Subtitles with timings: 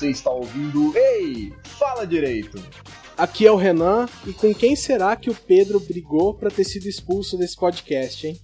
[0.00, 2.58] Você está ouvindo Ei, fala direito.
[3.18, 6.88] Aqui é o Renan e com quem será que o Pedro brigou para ter sido
[6.88, 8.40] expulso desse podcast, hein?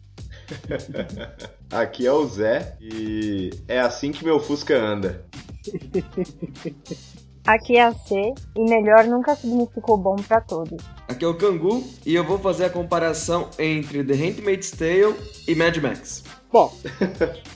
[1.73, 5.25] Aqui é o Zé e é assim que meu Fusca anda.
[7.47, 10.85] Aqui é a C e melhor nunca significou bom para todos.
[11.09, 15.17] Aqui é o Kangu e eu vou fazer a comparação entre The Handmaid's Tale
[15.49, 16.23] e Mad Max.
[16.57, 16.75] Bom,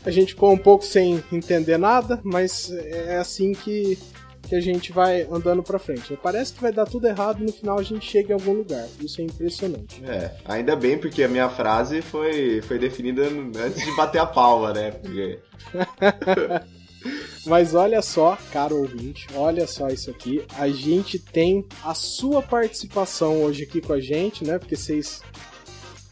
[0.04, 3.98] a gente ficou um pouco sem entender nada, mas é assim que,
[4.42, 6.18] que a gente vai andando pra frente.
[6.22, 8.86] Parece que vai dar tudo errado e no final a gente chega em algum lugar.
[9.00, 10.04] Isso é impressionante.
[10.04, 14.74] É, ainda bem porque a minha frase foi, foi definida antes de bater a palma,
[14.74, 14.90] né?
[14.90, 15.38] Porque...
[17.46, 20.44] Mas olha só, caro ouvinte, olha só isso aqui.
[20.58, 24.58] A gente tem a sua participação hoje aqui com a gente, né?
[24.58, 25.22] Porque vocês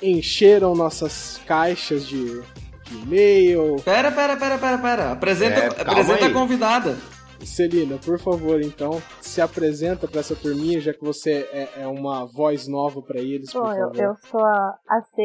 [0.01, 2.41] encheram nossas caixas de,
[2.91, 3.77] de e-mail.
[3.84, 5.12] Pera, pera, pera, pera, pera.
[5.12, 6.31] Apresenta, É, apresenta aí.
[6.31, 6.97] a convidada.
[7.44, 12.27] Celina, por favor, então, se apresenta para essa turminha, já que você é, é uma
[12.27, 13.97] voz nova para eles, por Bom, eu, favor.
[14.03, 15.22] eu sou a, a C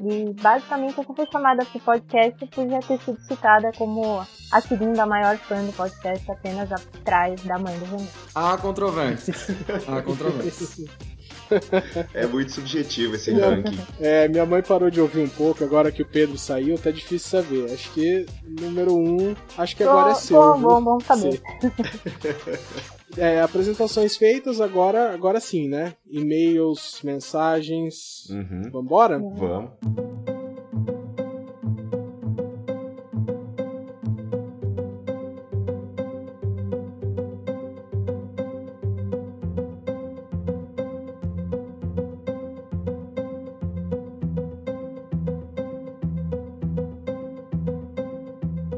[0.00, 5.04] e basicamente eu fui chamada pro podcast por já ter sido citada como a segunda
[5.04, 8.06] maior fã do podcast apenas atrás da mãe do Renan.
[8.36, 9.34] Há controvérsia.
[9.88, 10.86] Há controvérsia.
[12.14, 13.40] É muito subjetivo esse Não.
[13.40, 13.78] ranking.
[14.00, 17.28] É, minha mãe parou de ouvir um pouco, agora que o Pedro saiu, tá difícil
[17.28, 17.72] saber.
[17.72, 18.26] Acho que
[18.60, 20.36] número um, acho que agora é seu.
[20.36, 21.40] bom, bom, bom saber.
[23.16, 25.94] É, apresentações feitas, agora, agora sim, né?
[26.08, 28.28] E-mails, mensagens.
[28.30, 28.70] Uhum.
[28.70, 29.18] Vambora?
[29.18, 29.70] Vamos.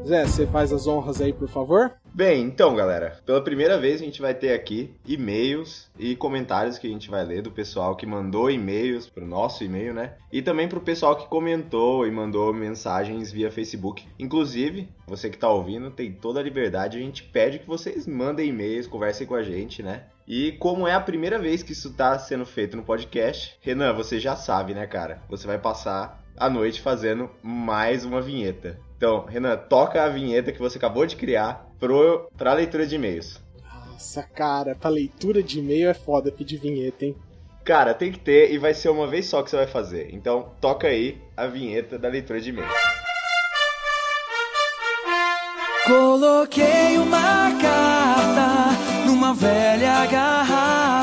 [0.05, 1.93] Zé, você faz as honras aí, por favor?
[2.13, 6.87] Bem, então, galera, pela primeira vez a gente vai ter aqui e-mails e comentários que
[6.87, 10.15] a gente vai ler do pessoal que mandou e-mails pro nosso e-mail, né?
[10.31, 14.05] E também pro pessoal que comentou e mandou mensagens via Facebook.
[14.19, 18.49] Inclusive, você que tá ouvindo tem toda a liberdade, a gente pede que vocês mandem
[18.49, 20.03] e-mails, conversem com a gente, né?
[20.27, 24.19] E como é a primeira vez que isso tá sendo feito no podcast, Renan, você
[24.19, 25.21] já sabe, né, cara?
[25.29, 28.79] Você vai passar a noite fazendo mais uma vinheta.
[28.97, 33.41] Então, Renan, toca a vinheta que você acabou de criar pro, pra leitura de e-mails.
[33.63, 37.15] Nossa, cara, pra leitura de e-mail é foda pedir vinheta, hein?
[37.63, 40.09] Cara, tem que ter e vai ser uma vez só que você vai fazer.
[40.13, 42.71] Então, toca aí a vinheta da leitura de e-mails.
[45.85, 51.00] Coloquei uma carta numa velha garrafa,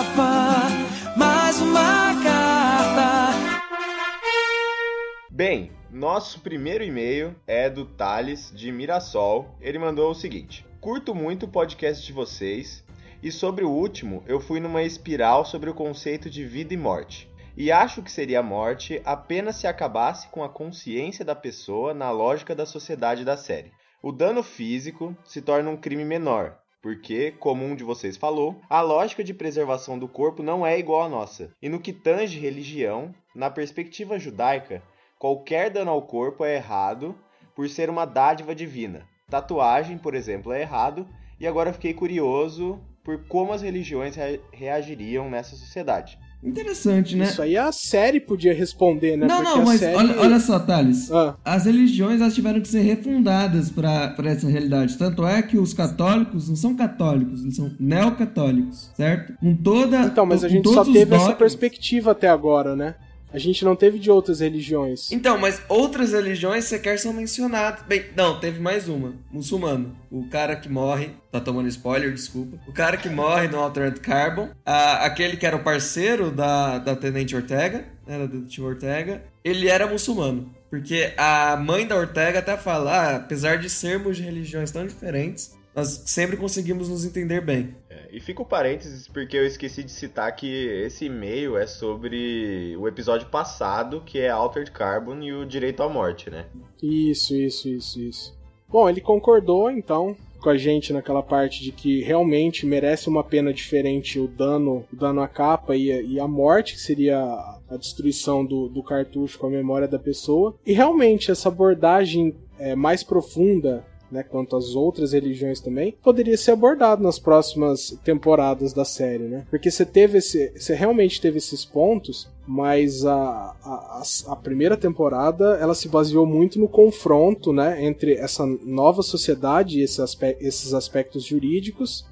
[5.38, 9.56] Bem, nosso primeiro e-mail é do Thales de Mirassol.
[9.60, 12.84] Ele mandou o seguinte: Curto muito o podcast de vocês
[13.22, 17.30] e sobre o último eu fui numa espiral sobre o conceito de vida e morte.
[17.56, 22.10] E acho que seria a morte apenas se acabasse com a consciência da pessoa na
[22.10, 23.70] lógica da sociedade da série.
[24.02, 28.80] O dano físico se torna um crime menor, porque, como um de vocês falou, a
[28.80, 31.52] lógica de preservação do corpo não é igual à nossa.
[31.62, 34.82] E no que tange religião, na perspectiva judaica,
[35.18, 37.14] qualquer dano ao corpo é errado
[37.54, 39.02] por ser uma dádiva divina.
[39.28, 41.06] Tatuagem, por exemplo, é errado,
[41.40, 46.18] e agora fiquei curioso por como as religiões rea- reagiriam nessa sociedade.
[46.42, 47.24] Interessante, né?
[47.24, 49.26] Isso aí a série podia responder, né?
[49.26, 49.96] Não, Porque não, a mas série...
[49.96, 51.10] olha, olha só, Thales.
[51.10, 54.96] Ah, As religiões elas tiveram que ser refundadas para essa realidade.
[54.96, 59.34] Tanto é que os católicos não são católicos, eles são neocatólicos, certo?
[59.40, 60.02] Com toda.
[60.02, 61.34] então, mas a gente só teve essa dogmas.
[61.38, 62.94] perspectiva até agora, né?
[63.32, 65.10] A gente não teve de outras religiões.
[65.12, 67.82] Então, mas outras religiões sequer são mencionadas.
[67.86, 69.14] Bem, não, teve mais uma.
[69.30, 69.94] Muçulmano.
[70.10, 71.10] O cara que morre.
[71.30, 72.58] Tá tomando spoiler, desculpa.
[72.66, 74.48] O cara que morre no Altered Carbon.
[74.64, 77.84] a- aquele que era o parceiro da, da Tenente Ortega.
[78.06, 79.22] Era do tio Ortega.
[79.44, 80.50] Ele era muçulmano.
[80.70, 85.54] Porque a mãe da Ortega até fala: ah, apesar de sermos de religiões tão diferentes,
[85.74, 87.74] nós sempre conseguimos nos entender bem.
[88.10, 92.88] E fica o parênteses porque eu esqueci de citar que esse e-mail é sobre o
[92.88, 96.46] episódio passado, que é Altered Carbon e o direito à morte, né?
[96.82, 98.38] Isso, isso, isso, isso.
[98.68, 103.52] Bom, ele concordou, então, com a gente naquela parte de que realmente merece uma pena
[103.52, 107.58] diferente o dano, o dano à capa e a, e a morte, que seria a
[107.68, 110.56] a destruição do, do cartucho com a memória da pessoa.
[110.64, 116.52] E realmente, essa abordagem é, mais profunda né, quanto as outras religiões também, poderia ser
[116.52, 119.46] abordado nas próximas temporadas da série, né?
[119.50, 125.58] Porque você teve esse, você realmente teve esses pontos, mas a, a, a primeira temporada
[125.60, 130.74] ela se baseou muito no confronto, né, entre essa nova sociedade e esses, aspectos, esses
[130.74, 132.06] aspectos jurídicos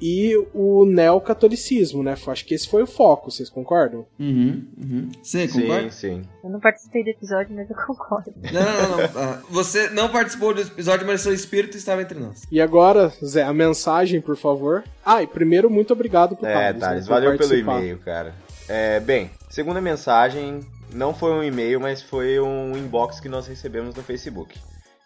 [0.00, 2.14] e o neocatolicismo, né?
[2.26, 4.06] Acho que esse foi o foco, vocês concordam?
[4.18, 5.08] Uhum, uhum.
[5.22, 5.90] Você concorda?
[5.90, 6.22] Sim, sim.
[6.42, 8.32] Eu não participei do episódio, mas eu concordo.
[8.52, 9.20] Não, não, não.
[9.22, 12.42] Ah, você não participou do episódio, mas seu espírito estava entre nós.
[12.50, 14.82] E agora, Zé, a mensagem, por favor.
[15.04, 16.80] Ah, e primeiro, muito obrigado pro É, Thales.
[16.80, 17.78] Thales, né, por valeu pelo participar.
[17.80, 18.34] e-mail, cara.
[18.68, 20.60] É, bem, segunda mensagem
[20.92, 24.58] não foi um e-mail, mas foi um inbox que nós recebemos no Facebook.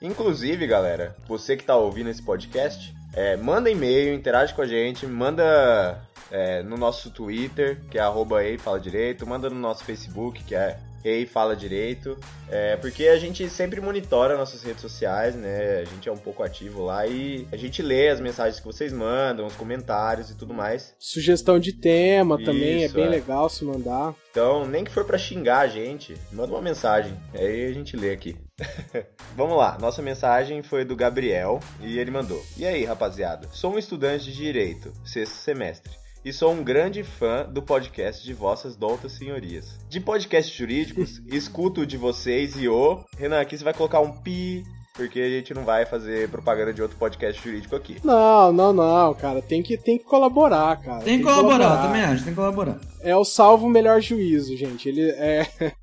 [0.05, 5.07] Inclusive, galera, você que tá ouvindo esse podcast, é, manda e-mail, interage com a gente,
[5.07, 5.99] manda
[6.31, 10.55] é, no nosso Twitter, que é arroba Ei Fala Direito, manda no nosso Facebook, que
[10.55, 12.17] é Ei Fala Direito,
[12.49, 15.81] é, porque a gente sempre monitora nossas redes sociais, né?
[15.81, 18.93] A gente é um pouco ativo lá e a gente lê as mensagens que vocês
[18.93, 20.95] mandam, os comentários e tudo mais.
[20.99, 23.09] Sugestão de tema também, é Isso, bem é.
[23.11, 24.15] legal se mandar.
[24.31, 27.15] Então, nem que for pra xingar a gente, manda uma mensagem.
[27.35, 28.37] Aí a gente lê aqui.
[29.37, 33.49] Vamos lá, nossa mensagem foi do Gabriel e ele mandou: E aí, rapaziada?
[33.53, 36.04] Sou um estudante de direito, sexto semestre.
[36.25, 39.79] E sou um grande fã do podcast de vossas doutas senhorias.
[39.91, 43.05] De podcasts jurídicos, escuto o de vocês e o.
[43.19, 46.81] Renan, aqui você vai colocar um pi, porque a gente não vai fazer propaganda de
[46.81, 47.99] outro podcast jurídico aqui.
[48.03, 49.43] Não, não, não, cara.
[49.43, 51.05] Tem que, tem que colaborar, cara.
[51.05, 52.81] Tem que colaborar, também acho, tem que colaborar.
[53.03, 54.89] É o salvo melhor juízo, gente.
[54.89, 55.47] Ele é.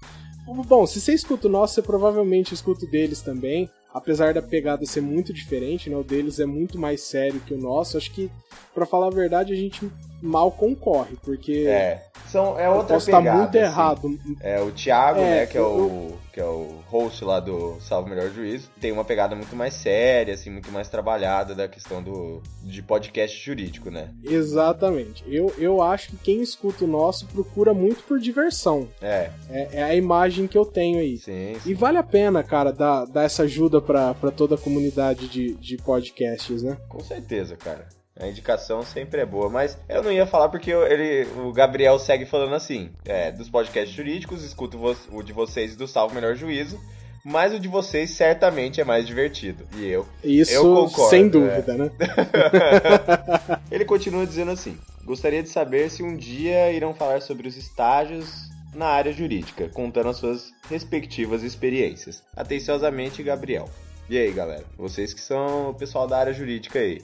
[0.67, 3.69] Bom, se você escuta o nosso, você provavelmente escuta o deles também.
[3.93, 5.97] Apesar da pegada ser muito diferente, né?
[5.97, 7.97] O deles é muito mais sério que o nosso.
[7.97, 8.31] Acho que,
[8.73, 9.91] pra falar a verdade, a gente
[10.21, 12.03] mal concorre, porque É.
[12.27, 13.37] São, é outra posso estar pegada.
[13.39, 13.65] muito assim.
[13.65, 14.19] errado.
[14.39, 18.07] É, o Thiago, É, né, que é o- que é o host lá do Salvo
[18.07, 22.41] Melhor Juízo, tem uma pegada muito mais séria, assim, muito mais trabalhada da questão do
[22.63, 24.09] de podcast jurídico, né?
[24.23, 25.23] Exatamente.
[25.27, 28.87] Eu, eu acho que quem escuta o nosso procura muito por diversão.
[29.01, 31.17] É, É, é a imagem que eu tenho aí.
[31.17, 31.73] sim, E sim.
[31.73, 35.77] vale a pena, cara, dar, dar essa ajuda pra, pra toda a comunidade de, de
[35.77, 36.77] podcasts, né?
[36.87, 37.87] Com certeza, cara.
[38.21, 41.97] A indicação sempre é boa, mas eu não ia falar porque eu- ele, o Gabriel
[41.97, 44.77] segue falando assim: é, dos podcasts jurídicos, escuto
[45.11, 46.79] o de vocês e do Salvo Melhor Juízo,
[47.25, 49.63] mas o de vocês certamente é mais divertido.
[49.75, 51.29] E eu Isso, Eu concordo, sem é.
[51.29, 51.91] dúvida, né?
[53.71, 58.49] Ele continua dizendo assim: Gostaria de saber se um dia irão falar sobre os estágios
[58.73, 62.23] na área jurídica, contando as suas respectivas experiências.
[62.35, 63.67] Atenciosamente, Gabriel.
[64.09, 64.63] E aí, galera?
[64.77, 67.01] Vocês que são o pessoal da área jurídica aí.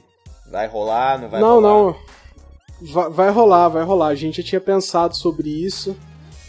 [0.51, 1.69] Vai rolar, não vai não, rolar?
[1.69, 1.95] não.
[2.93, 4.07] Vai, vai rolar, vai rolar.
[4.07, 5.95] A gente já tinha pensado sobre isso.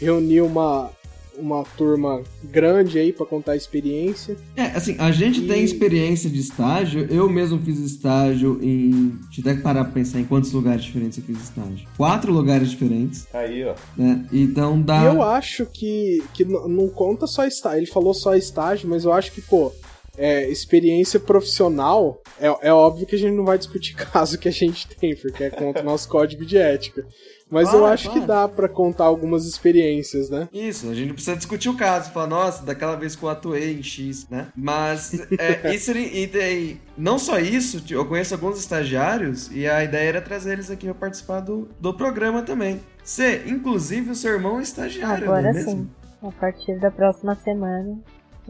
[0.01, 0.91] Reunir uma,
[1.37, 4.37] uma turma grande aí pra contar a experiência.
[4.55, 7.07] É, assim, a gente E- tem experiência de estágio.
[7.11, 9.19] Eu mesmo fiz estágio em.
[9.35, 11.89] Deixa eu até parar pra pensar em quantos lugares diferentes eu fiz estágio.
[11.97, 13.75] Quatro lugares diferentes, Aí, ó.
[13.97, 14.25] né?
[14.33, 15.03] Então dá.
[15.05, 17.79] Eu acho que, que não conta só estágio.
[17.81, 19.73] Ele falou só estágio, mas eu acho que, pô,
[20.19, 24.53] é, experiência profissional, é, é óbvio que a gente não vai discutir caso que a
[24.53, 27.07] gente tem, porque é contra o nosso código de ética.
[27.51, 28.21] Mas eu Claro, acho claro.
[28.21, 30.51] que dá pra contar algumas experiências, né?
[30.53, 32.11] Isso, a gente não precisa discutir o caso.
[32.13, 34.49] Falar, nossa, daquela vez que eu atuei em X, né?
[34.55, 36.79] Mas, é, isso e tem.
[36.95, 40.95] Não só isso, eu conheço alguns estagiários e a ideia era trazer eles aqui pra
[40.95, 42.81] participar do, do programa também.
[43.03, 45.71] C, inclusive o seu irmão é estagiário, não Agora é mesmo?
[45.71, 45.91] sim.
[46.21, 47.99] A partir da próxima semana,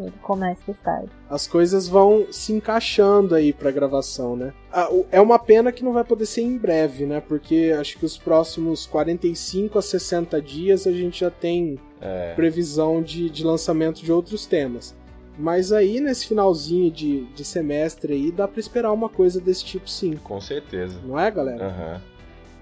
[0.02, 0.76] ele começa o.
[1.28, 4.52] As coisas vão se encaixando aí pra gravação, né?
[4.73, 7.21] Ah, É uma pena que não vai poder ser em breve, né?
[7.21, 12.33] Porque acho que os próximos 45 a 60 dias a gente já tem É.
[12.35, 14.95] previsão de, de lançamento de outros temas.
[15.40, 19.88] Mas aí, nesse finalzinho de, de semestre aí, dá pra esperar uma coisa desse tipo
[19.88, 20.17] sim.
[20.17, 20.99] Com certeza.
[21.05, 21.67] Não é, galera?
[21.67, 22.00] Aham.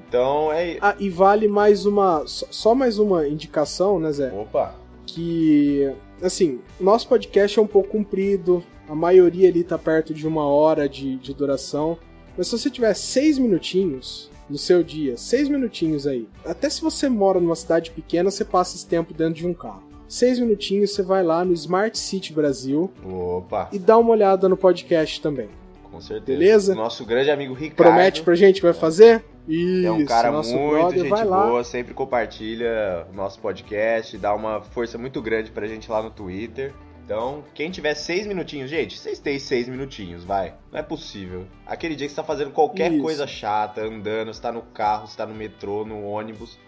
[0.09, 0.77] Então é.
[0.81, 2.25] Ah, e vale mais uma.
[2.27, 4.33] Só só mais uma indicação, né, Zé?
[4.33, 4.75] Opa!
[5.07, 5.91] Que.
[6.23, 8.63] Assim, nosso podcast é um pouco comprido.
[8.89, 11.99] A maioria ali tá perto de uma hora de, de duração.
[12.37, 16.29] Mas se você tiver seis minutinhos no seu dia, seis minutinhos aí.
[16.45, 19.83] Até se você mora numa cidade pequena, você passa esse tempo dentro de um carro.
[20.09, 23.69] Seis minutinhos, você vai lá no Smart City Brasil Opa!
[23.73, 25.49] e dá uma olhada no podcast também.
[25.83, 26.39] Com certeza.
[26.39, 26.75] Beleza?
[26.75, 27.77] Nosso grande amigo Ricardo.
[27.77, 29.25] Promete pra gente que vai fazer?
[29.49, 34.61] Isso, É um cara muito brother, gente boa, sempre compartilha o nosso podcast, dá uma
[34.61, 36.73] força muito grande pra gente lá no Twitter.
[37.05, 40.55] Então, quem tiver seis minutinhos, gente, vocês têm seis minutinhos, vai.
[40.73, 41.47] Não é possível.
[41.65, 43.01] Aquele dia que você tá fazendo qualquer Isso.
[43.01, 46.59] coisa chata, andando, você tá no carro, você tá no metrô, no ônibus.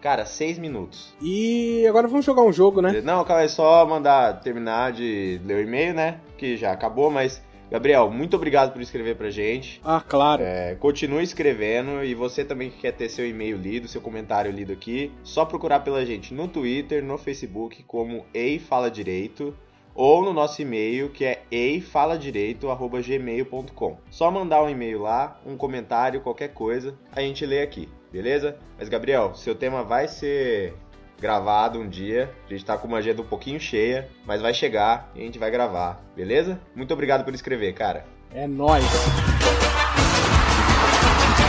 [0.00, 1.14] Cara, seis minutos.
[1.22, 3.00] E agora vamos jogar um jogo, né?
[3.00, 6.20] Não, calma, é só mandar terminar de ler o e-mail, né?
[6.36, 9.80] Que já acabou, mas Gabriel, muito obrigado por escrever pra gente.
[9.84, 10.42] Ah, claro.
[10.42, 14.72] É, continue escrevendo e você também que quer ter seu e-mail lido, seu comentário lido
[14.72, 19.54] aqui, só procurar pela gente no Twitter, no Facebook como Ei Fala Direito
[19.96, 23.96] ou no nosso e-mail que é eifaladireito@gmail.com.
[24.10, 28.58] Só mandar um e-mail lá, um comentário, qualquer coisa, a gente lê aqui, beleza?
[28.78, 30.74] Mas Gabriel, seu tema vai ser
[31.20, 32.30] gravado um dia.
[32.46, 35.38] A gente tá com uma agenda um pouquinho cheia, mas vai chegar e a gente
[35.38, 36.60] vai gravar, beleza?
[36.74, 38.04] Muito obrigado por escrever, cara.
[38.34, 38.84] É nóis.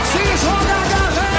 [0.04, 1.38] Se joga, galera!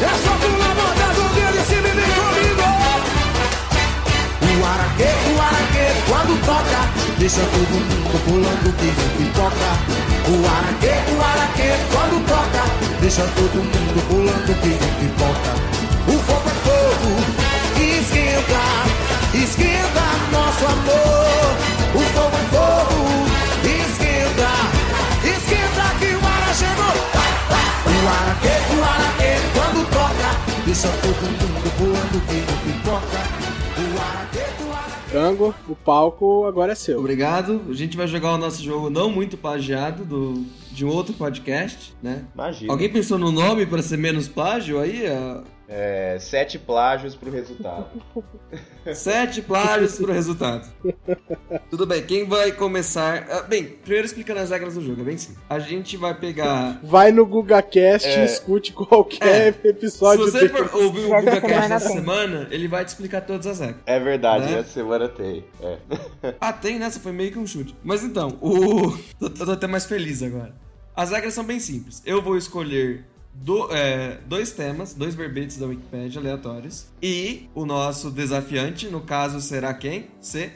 [0.00, 1.14] É só pular, botar
[1.56, 2.64] em cima e vem comigo!
[4.44, 9.70] O araquê, o araquê, quando toca, deixa todo mundo pulando que nem pipoca.
[10.26, 12.64] O araquê, o araquê, quando toca,
[13.00, 15.52] deixa todo mundo pulando que nem pipoca.
[16.06, 17.12] O fogo é fogo,
[17.80, 18.64] esquenta,
[19.34, 21.54] esquenta nosso amor.
[21.94, 23.00] O fogo é fogo,
[23.64, 24.50] esquenta,
[25.24, 26.96] esquenta que o ara chegou.
[27.86, 30.30] O araquê, o araquê, quando toca,
[30.66, 33.20] deixa todo mundo pulando que nem pipoca.
[33.76, 34.73] O araquê, o araquê.
[35.14, 36.98] Tango, o palco agora é seu.
[36.98, 37.62] Obrigado.
[37.70, 41.94] A gente vai jogar o nosso jogo não muito plagiado do, de um outro podcast,
[42.02, 42.24] né?
[42.34, 42.72] Imagina.
[42.72, 45.06] Alguém pensou no nome pra ser menos plágio aí?
[45.06, 47.86] Ah, É, sete plágios pro resultado.
[48.94, 50.68] Sete plágios pro resultado.
[51.70, 53.26] Tudo bem, quem vai começar?
[53.30, 55.42] Ah, bem, primeiro explicando as regras do jogo, é bem simples.
[55.48, 56.78] A gente vai pegar.
[56.82, 58.20] Vai no GugaCast É.
[58.20, 60.50] e escute qualquer Se episódio você dele.
[60.50, 63.80] for ouvir o Essa GugaCast semana essa semana, ele vai te explicar todas as regras.
[63.86, 64.58] É verdade, Né?
[64.60, 65.44] essa semana tem.
[65.62, 65.78] É.
[66.38, 67.74] Ah, tem nessa, foi meio que um chute.
[67.82, 68.94] Mas então, o.
[69.18, 70.54] tô, tô até mais feliz agora.
[70.94, 72.02] As regras são bem simples.
[72.04, 73.04] Eu vou escolher
[73.34, 76.86] do- é, dois temas, dois verbetes da Wikipedia aleatórios.
[77.02, 80.06] E o nosso desafiante, no caso, será quem?
[80.20, 80.50] C?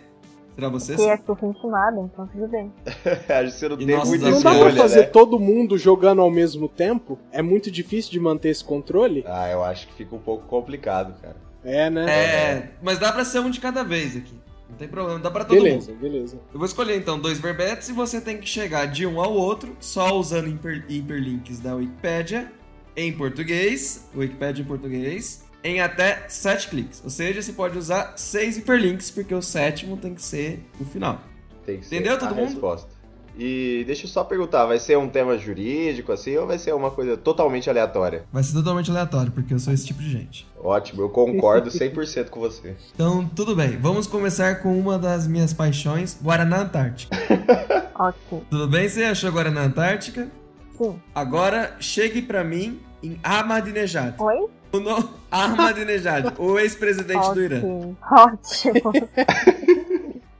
[0.55, 0.97] Será você?
[0.97, 1.09] Que C?
[1.09, 2.73] é super intimada, então tudo bem.
[3.29, 5.07] Acho que você não E tem muita Não dá pra fazer né?
[5.07, 7.19] todo mundo jogando ao mesmo tempo?
[7.31, 9.23] É muito difícil de manter esse controle?
[9.27, 11.37] Ah, eu acho que fica um pouco complicado, cara.
[11.65, 12.11] É, né?
[12.11, 14.35] É, mas dá pra ser um de cada vez aqui.
[14.71, 16.01] Não tem problema, dá pra todo beleza, mundo.
[16.01, 16.37] beleza.
[16.53, 19.77] Eu vou escolher então dois verbetes e você tem que chegar de um ao outro
[19.81, 22.53] só usando hiper- hiperlinks da Wikipédia
[22.99, 27.01] em português, Wikipédia em português, em até sete cliques.
[27.05, 31.21] Ou seja, você pode usar seis hiperlinks porque o sétimo tem que ser o final.
[31.65, 32.51] Tem que ser Entendeu, todo a mundo?
[32.51, 32.99] resposta.
[33.39, 36.91] E deixa eu só perguntar, vai ser um tema jurídico assim ou vai ser uma
[36.91, 38.25] coisa totalmente aleatória?
[38.33, 40.45] Vai ser totalmente aleatório porque eu sou esse tipo de gente.
[40.61, 42.75] Ótimo, eu concordo 100% com você.
[42.93, 43.77] Então, tudo bem.
[43.77, 47.17] Vamos começar com uma das minhas paixões, Guaraná Antártica.
[47.95, 48.43] Ok.
[48.51, 48.89] tudo bem?
[48.89, 50.29] Você achou Guaraná Antártica?
[50.77, 51.01] Sim.
[51.13, 54.15] Agora, chegue pra mim em Ahmadinejad.
[54.19, 54.49] Oi?
[54.73, 55.09] O no...
[55.31, 57.63] Ahmadinejad, o ex-presidente do Irã.
[58.11, 58.93] Ótimo.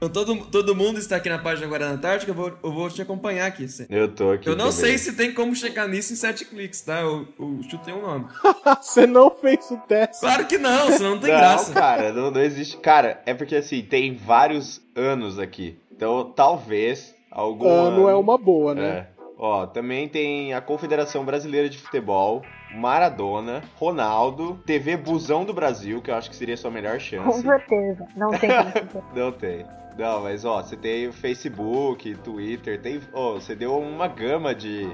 [0.01, 3.01] Então, todo, todo mundo está aqui na página Guarana Antártica, eu vou, eu vou te
[3.01, 3.67] acompanhar aqui.
[3.67, 3.85] Cê.
[3.89, 4.47] Eu tô aqui.
[4.47, 4.79] Eu não também.
[4.79, 7.01] sei se tem como chegar nisso em sete cliques, tá?
[7.01, 8.25] Eu, eu chutei um nome.
[8.81, 10.21] Você não fez o teste.
[10.21, 11.73] Claro que não, senão não tem não, graça.
[11.73, 12.77] cara, não, não existe.
[12.77, 15.77] Cara, é porque assim, tem vários anos aqui.
[15.91, 18.87] Então, talvez algum Ano é uma boa, né?
[18.87, 19.18] É.
[19.41, 22.41] Ó, também tem a Confederação Brasileira de Futebol,
[22.75, 26.99] Maradona, Ronaldo, TV Busão do Brasil, que eu acho que seria a sua melhor Com
[26.99, 27.41] chance.
[27.41, 28.05] certeza.
[28.17, 28.49] Não tem.
[29.15, 29.65] Não tem.
[29.97, 32.99] Não, mas ó, você tem o Facebook, Twitter, tem.
[33.13, 34.93] Ó, você deu uma gama de,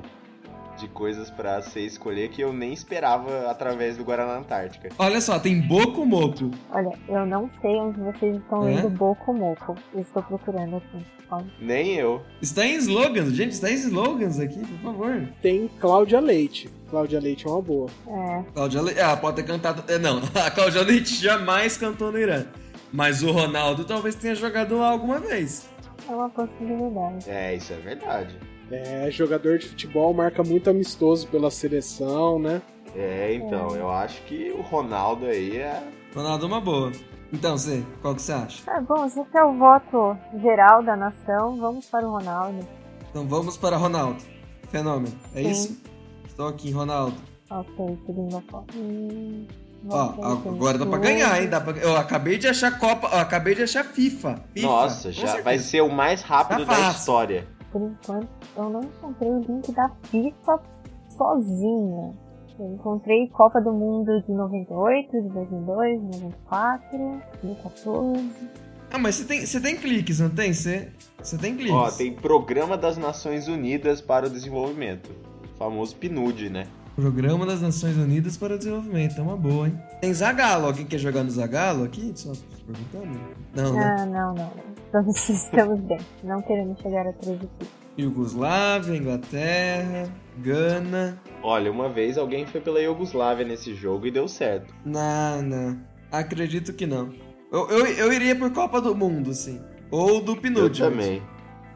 [0.77, 4.89] de coisas pra você escolher que eu nem esperava através do Guaraná Antártica.
[4.99, 6.51] Olha só, tem Boco Moco.
[6.71, 8.75] Olha, eu não sei onde vocês estão É?
[8.75, 9.75] lendo Boco Moco.
[9.93, 11.05] Eu estou procurando aqui.
[11.29, 11.47] Calma.
[11.59, 12.21] Nem eu.
[12.41, 15.27] Está em slogans, gente, está em slogans aqui, por favor.
[15.41, 16.69] Tem Cláudia Leite.
[16.89, 17.89] Cláudia Leite é uma boa.
[18.07, 18.43] É.
[18.53, 18.99] Cláudia Leite.
[19.01, 19.83] Ah, pode ter cantado.
[19.91, 22.45] é, Não, a Cláudia Leite jamais cantou no Irã.
[22.93, 25.67] Mas o Ronaldo talvez tenha jogado lá alguma vez.
[26.07, 27.29] É uma possibilidade.
[27.29, 28.37] É, isso é verdade.
[28.71, 32.61] É, jogador de futebol, marca muito amistoso pela seleção, né?
[32.95, 35.83] É, então, eu acho que o Ronaldo aí é.
[36.15, 36.91] Ronaldo é uma boa.
[37.35, 38.63] Então, você, qual que você acha?
[38.67, 41.57] Ah, bom, esse é o voto geral da nação.
[41.57, 42.65] Vamos para o Ronaldo.
[43.09, 44.23] Então vamos para Ronaldo.
[44.69, 45.13] Fenômeno.
[45.33, 45.49] É Sim.
[45.51, 45.81] isso?
[46.25, 47.15] Estou aqui, Ronaldo.
[47.49, 48.73] Ok, seguindo a foto.
[48.77, 49.45] Hum,
[49.89, 51.49] Ó, agora dá pra ganhar, hein?
[51.49, 51.73] Dá pra...
[51.77, 53.07] Eu acabei de achar Copa.
[53.11, 54.41] Eu acabei de achar FIFA.
[54.53, 55.43] FIFA, Nossa, com já certeza.
[55.43, 57.47] vai ser o mais rápido Tá da história.
[57.71, 60.59] Por enquanto, eu não encontrei o link da FIFA
[61.17, 62.13] sozinha.
[62.57, 68.29] Eu encontrei Copa do Mundo de 98, de 2002, de 94, de 2014.
[68.91, 70.53] Ah, mas você tem, você tem cliques, não tem?
[70.53, 70.89] Você,
[71.21, 71.73] você tem cliques.
[71.73, 75.11] Ó, tem Programa das Nações Unidas para o Desenvolvimento.
[75.53, 76.67] O famoso PNUD, né?
[76.95, 79.19] Programa das Nações Unidas para o Desenvolvimento.
[79.19, 79.77] É uma boa, hein?
[79.99, 80.67] Tem Zagalo.
[80.67, 82.13] Alguém quer jogar no Zagalo aqui?
[82.15, 82.31] Só
[82.65, 83.19] perguntando.
[83.53, 83.95] Não, né?
[83.99, 84.51] Ah, não, não.
[84.85, 85.99] Estamos, estamos bem.
[86.23, 87.67] Não queremos chegar a 13 aqui.
[87.97, 91.17] Iugoslávia, Inglaterra, Gana.
[91.41, 94.73] Olha, uma vez alguém foi pela Iugoslávia nesse jogo e deu certo.
[94.85, 95.79] Não, não.
[96.11, 97.13] Acredito que não.
[97.51, 99.61] Eu, eu, eu iria por Copa do Mundo, sim.
[99.91, 100.89] Ou do Eu Pinúdio.
[100.89, 101.21] também.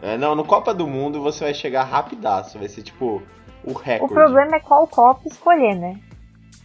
[0.02, 2.58] É, não, no Copa do Mundo você vai chegar rapidaço.
[2.58, 3.22] Vai ser tipo
[3.64, 4.14] o O recorde.
[4.14, 6.00] problema é qual copo escolher, né?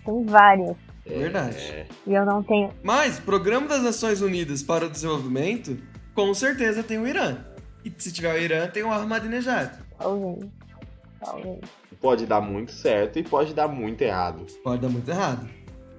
[0.04, 0.76] Tem várias.
[1.06, 1.56] Verdade.
[1.58, 2.70] É, E eu não tenho.
[2.82, 5.76] Mas, Programa das Nações Unidas para o Desenvolvimento,
[6.14, 7.36] com certeza tem o Irã.
[7.84, 9.72] E se tiver o Irã, tem o Ahmadinejad.
[9.98, 10.46] Talvez.
[11.20, 11.60] Talvez.
[12.00, 14.46] pode dar muito certo e pode dar muito errado.
[14.62, 15.48] Pode dar muito errado.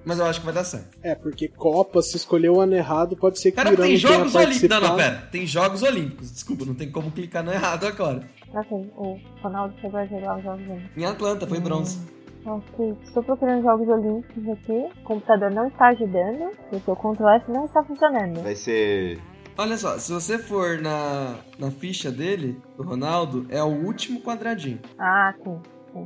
[0.04, 0.96] Mas eu acho que vai dar certo.
[1.02, 3.96] É, porque Copa, se escolher o ano errado, pode ser que Cara, o Irã tem
[3.96, 4.68] Jogos Olímpicos.
[4.68, 5.28] Não, não, pera.
[5.32, 6.30] Tem Jogos Olímpicos.
[6.30, 8.22] Desculpa, não tem como clicar no errado agora.
[8.54, 10.96] Assim, o Ronaldo chegou a jogar os Jogos Olímpicos.
[10.96, 11.98] Em Atlanta, foi bronze.
[12.46, 14.72] Ok, estou procurando Jogos Olímpicos aqui.
[14.72, 18.42] O computador não está ajudando, porque o Ctrl F não está funcionando.
[18.44, 19.18] Vai ser.
[19.58, 24.80] Olha só, se você for na, na ficha dele, do Ronaldo, é o último quadradinho.
[24.98, 25.58] Ah, sim.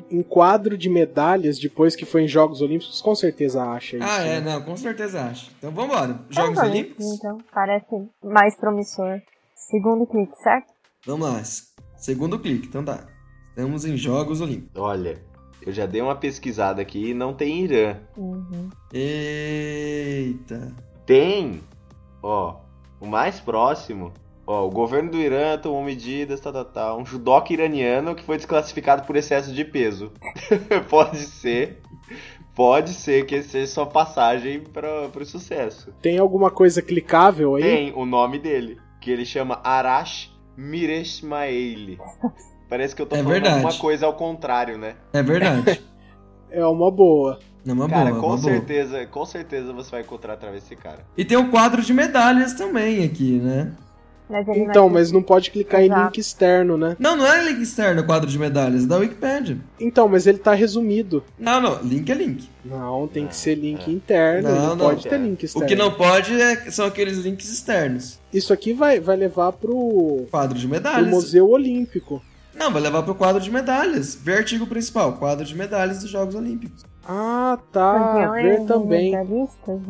[0.08, 4.06] Em quadro de medalhas, depois que foi em Jogos Olímpicos, com certeza acha isso.
[4.08, 4.52] Ah, é, né?
[4.52, 5.50] não, com certeza acho.
[5.58, 6.20] Então vambora.
[6.30, 7.06] Jogos Jogos Olímpicos?
[7.06, 9.20] Então, parece mais promissor.
[9.56, 10.72] Segundo clique, certo?
[11.04, 11.42] Vamos lá.
[11.96, 13.04] Segundo clique, então tá.
[13.48, 14.80] Estamos em Jogos Olímpicos.
[14.80, 15.20] Olha,
[15.66, 17.96] eu já dei uma pesquisada aqui e não tem Irã.
[18.16, 18.70] Uhum.
[18.92, 20.72] Eita.
[21.04, 21.60] Tem,
[22.22, 22.60] ó,
[23.00, 24.12] o mais próximo.
[24.46, 27.00] Ó, o governo do Irã tomou medidas, tal, tal, tal.
[27.00, 30.12] Um judoca iraniano que foi desclassificado por excesso de peso.
[30.90, 31.80] pode ser.
[32.54, 35.94] Pode ser que seja sua passagem para o sucesso.
[36.02, 37.62] Tem alguma coisa clicável aí?
[37.62, 41.98] Tem o nome dele, que ele chama Arash Mireshmaeli.
[42.68, 43.54] Parece que eu tô É falando verdade.
[43.56, 44.96] alguma coisa ao contrário, né?
[45.12, 45.82] É verdade.
[46.52, 47.38] É uma boa.
[47.66, 48.52] É uma cara, boa, é com uma boa.
[48.52, 51.00] certeza, com certeza você vai encontrar através desse cara.
[51.16, 53.72] E tem um quadro de medalhas também aqui, né?
[54.28, 56.04] Mas ele Então, é- mas não pode clicar em Exato.
[56.04, 56.96] link externo, né?
[57.00, 59.58] Não, não é link externo o quadro de medalhas, é da Wikipedia.
[59.80, 61.24] Então, mas ele tá resumido.
[61.36, 62.48] Não, não, link é link.
[62.64, 65.18] Não, tem que ser link interno, Não, não, não, pode ter é.
[65.18, 65.66] link O externo.
[65.68, 68.20] que não pode é- são aqueles links externos.
[68.32, 71.10] Isso aqui vai, vai levar pro, Quadro de pro medalhas.
[71.10, 72.22] Museu Olímpico.
[72.54, 74.14] Não, vai levar pro quadro de medalhas.
[74.14, 76.84] Vê artigo principal, quadro de medalhas dos Jogos Olímpicos.
[77.06, 78.30] Ah, tá.
[78.32, 79.10] Ver também.
[79.12, 79.80] medalhistas,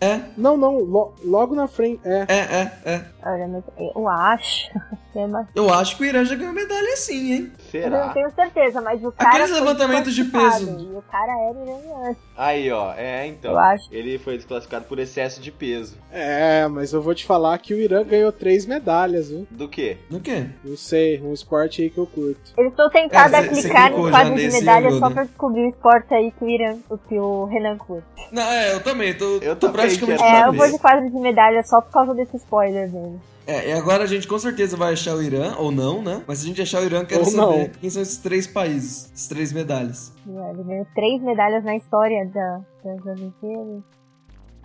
[0.00, 0.06] é?
[0.06, 2.00] É, Não, não, lo- logo na frente.
[2.04, 2.24] É.
[2.28, 3.04] é, é, é.
[3.24, 4.70] Olha, mas eu acho.
[5.16, 7.52] é Eu acho que o Irã já ganhou medalha sim, hein?
[7.72, 8.08] Eu não Será?
[8.12, 9.30] tenho certeza, mas o cara.
[9.30, 10.78] Aqueles levantamentos de peso.
[10.78, 12.16] E o cara era iraniano.
[12.36, 13.52] Aí, ó, é então.
[13.52, 13.88] Eu acho.
[13.92, 15.96] Ele foi desclassificado por excesso de peso.
[16.12, 19.46] É, mas eu vou te falar que o Irã ganhou três medalhas, viu?
[19.50, 19.96] Do quê?
[20.10, 20.46] Do quê?
[20.64, 22.52] Não sei, um esporte aí que eu curto.
[22.58, 25.14] Eu estou tentada É, a clicar no quadro de medalha só né?
[25.14, 28.06] pra descobrir o esporte aí que o Irã, o que o Renan curte.
[28.32, 31.62] Não, é, eu também, tô, Eu tô praticamente É, eu vou de quadro de medalha
[31.64, 33.18] só por causa desse spoiler dele.
[33.46, 36.22] É, e agora a gente com certeza vai achar o Irã, ou não, né?
[36.26, 37.68] Mas se a gente achar o Irã, eu quero Ou saber não.
[37.80, 40.12] quem são esses três países, essas três medalhas.
[40.26, 43.82] Ele ganhou três medalhas na história da, das Olimpíadas.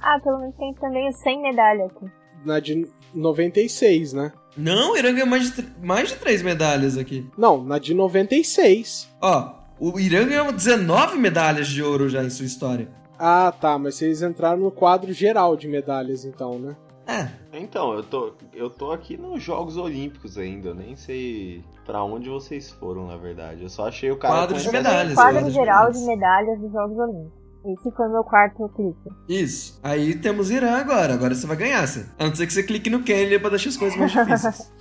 [0.01, 2.05] Ah, pelo menos tem também os 100 medalhas aqui.
[2.45, 4.31] Na de 96, né?
[4.55, 7.27] Não, o Irã ganhou mais de, mais de três medalhas aqui.
[7.37, 9.09] Não, na de 96.
[9.21, 12.87] Ó, o Irã ganhou 19 medalhas de ouro já em sua história.
[13.17, 16.75] Ah, tá, mas vocês entraram no quadro geral de medalhas, então, né?
[17.07, 20.69] É, Então, eu tô, eu tô aqui nos Jogos Olímpicos ainda.
[20.69, 23.63] Eu nem sei pra onde vocês foram, na verdade.
[23.63, 24.33] Eu só achei o cara.
[24.35, 25.99] Quadro de medalhas, quadro quadro de geral medalhas.
[25.99, 27.39] de medalhas dos Jogos Olímpicos.
[27.65, 29.09] Esse foi meu quarto clique.
[29.27, 29.79] isso.
[29.83, 31.13] Aí temos Irã agora.
[31.15, 32.05] Agora você vai ganhar, você.
[32.17, 34.71] A não ser que você clique no Kenya pra deixar as coisas mais difíceis.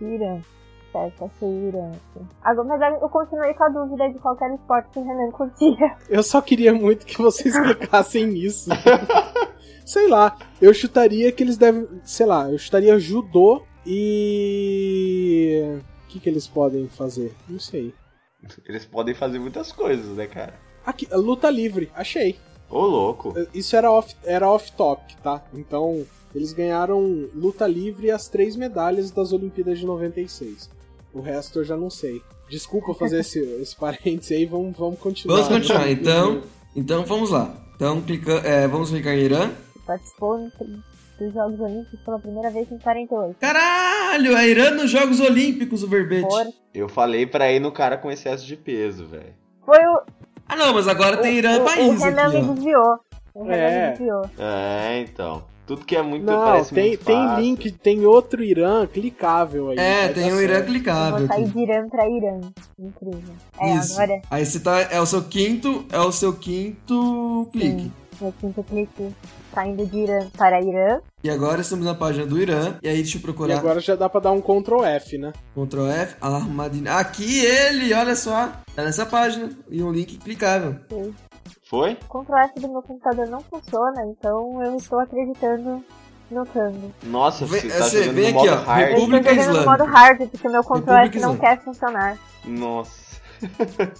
[0.00, 0.38] Irã.
[0.92, 1.72] Certo, aqui.
[2.42, 5.30] Agora, mas eu continuei com a dúvida de qual era o esporte que o Renan
[5.30, 5.96] curtia.
[6.08, 8.70] Eu só queria muito que vocês clicassem nisso.
[9.86, 11.86] sei lá, eu chutaria que eles devem.
[12.04, 15.78] Sei lá, eu chutaria judô e.
[16.04, 17.34] O que, que eles podem fazer?
[17.48, 17.94] Não sei.
[18.68, 20.54] Eles podem fazer muitas coisas, né, cara?
[20.84, 22.36] Aqui, luta livre, achei.
[22.68, 23.34] Ô, louco.
[23.52, 25.44] Isso era off, era off topic, tá?
[25.52, 30.70] Então, eles ganharam luta livre e as três medalhas das Olimpíadas de 96.
[31.12, 32.22] O resto eu já não sei.
[32.48, 35.36] Desculpa fazer esse, esse parênteses aí, vamos, vamos continuar.
[35.36, 36.42] Vamos continuar, então.
[36.74, 37.54] Então vamos lá.
[37.76, 39.50] Então clica, é, vamos clicar em Irã.
[39.86, 40.38] Participou
[41.18, 43.36] dos Jogos Olímpicos pela primeira vez em 48.
[43.38, 46.28] Caralho, é Irã nos Jogos Olímpicos o verbete.
[46.28, 46.46] Por...
[46.72, 49.34] Eu falei pra ir no cara com excesso de peso, velho.
[49.64, 50.02] Foi o.
[50.48, 52.98] Ah não, mas agora tem Irã o, país o Renan aqui, me desviou.
[53.34, 53.84] O Renan É.
[53.84, 54.22] me desviou.
[54.38, 55.44] É, então.
[55.70, 57.44] Tudo que é muito Não, parece tem, muito tem fácil.
[57.44, 59.78] link, tem outro Irã clicável aí.
[59.78, 60.66] É, tem dar um Irã certo.
[60.66, 62.40] Clicável vou de Irã pra Irã.
[62.76, 63.34] Incrível.
[63.60, 63.92] É, Isso.
[64.00, 64.80] agora Aí você tá.
[64.90, 65.84] É o seu quinto.
[65.92, 67.92] É o seu quinto clique.
[68.20, 69.14] meu quinto clique
[69.54, 70.98] saindo de Irã para Irã.
[71.22, 72.74] E agora estamos na página do Irã.
[72.82, 73.56] E aí deixa eu E procurar.
[73.56, 75.32] agora já dá pra dar um Ctrl F, né?
[75.54, 76.88] Ctrl F, Ahmadine.
[76.88, 78.50] Aqui ele, olha só.
[78.74, 79.50] Tá nessa página.
[79.70, 80.74] E um link clicável.
[81.68, 81.96] Foi?
[82.08, 85.84] O Ctrl F do meu computador não funciona, então eu estou acreditando
[86.30, 86.92] no Tango.
[87.04, 88.64] Nossa, Vem- você tá você jogando vem no aqui, modo ó.
[88.64, 88.80] hard.
[88.80, 92.18] Eu estou República jogando no modo hard, porque o meu Ctrl F não quer funcionar.
[92.44, 92.99] Nossa.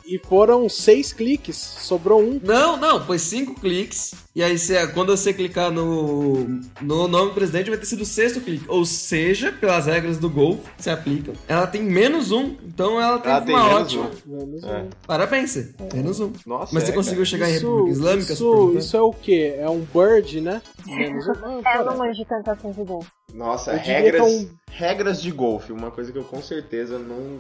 [0.07, 2.41] E foram seis cliques, sobrou um.
[2.43, 4.13] Não, não, foi cinco cliques.
[4.35, 6.45] E aí, você, quando você clicar no,
[6.81, 8.65] no nome do presidente, vai ter sido o sexto clique.
[8.69, 12.55] Ou seja, pelas regras do Golf que se aplicam, ela tem menos um.
[12.65, 14.11] Então ela teve Ela tem uma menos ótima.
[14.27, 14.37] um.
[14.37, 14.79] Menos É.
[14.83, 14.89] um.
[15.07, 15.75] Parabéns, você.
[15.95, 16.33] Menos um.
[16.47, 17.27] Nossa, Mas você é, conseguiu cara.
[17.31, 18.33] chegar em Isso, República Islâmica?
[18.33, 19.55] isso, isso é o quê?
[19.59, 20.63] É um bird, né?
[20.87, 21.33] Menos um.
[21.65, 23.05] Ah, É, eu não manjo tanto assim de gol.
[23.35, 27.39] Nossa, regras, é um- regras de golfe, uma coisa que eu com certeza não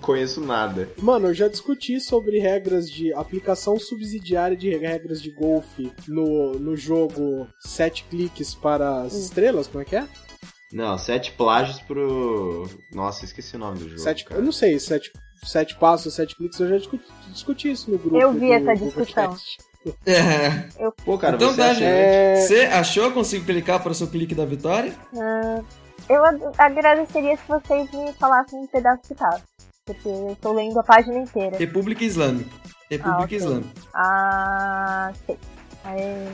[0.00, 0.88] conheço nada.
[0.98, 6.76] Mano, eu já discuti sobre regras de aplicação subsidiária de regras de golfe no, no
[6.76, 10.06] jogo sete cliques para as estrelas, como é que é?
[10.72, 12.68] Não, sete plágios pro.
[12.92, 14.00] Nossa, esqueci o nome do jogo.
[14.00, 14.40] Sete, cara.
[14.40, 15.12] eu não sei, sete,
[15.44, 18.16] sete passos, sete cliques, eu já discuti, discuti isso no grupo.
[18.16, 19.36] Eu vi do- essa discussão.
[20.04, 20.68] É.
[21.04, 21.84] Pô, cara, então você tá, acha- gente.
[21.88, 23.12] É- Você achou?
[23.12, 24.92] Consigo clicar para o seu clique da vitória?
[25.16, 25.60] Ah,
[26.10, 29.40] eu ag- agradeceria se vocês me falassem um pedaço que tava.
[29.86, 31.56] Porque eu estou lendo a página inteira.
[31.56, 32.50] República Islâmica.
[32.90, 33.38] República Ah, ok.
[33.38, 33.70] Islâmica.
[33.94, 35.38] Ah, sei.
[35.84, 36.28] Aí,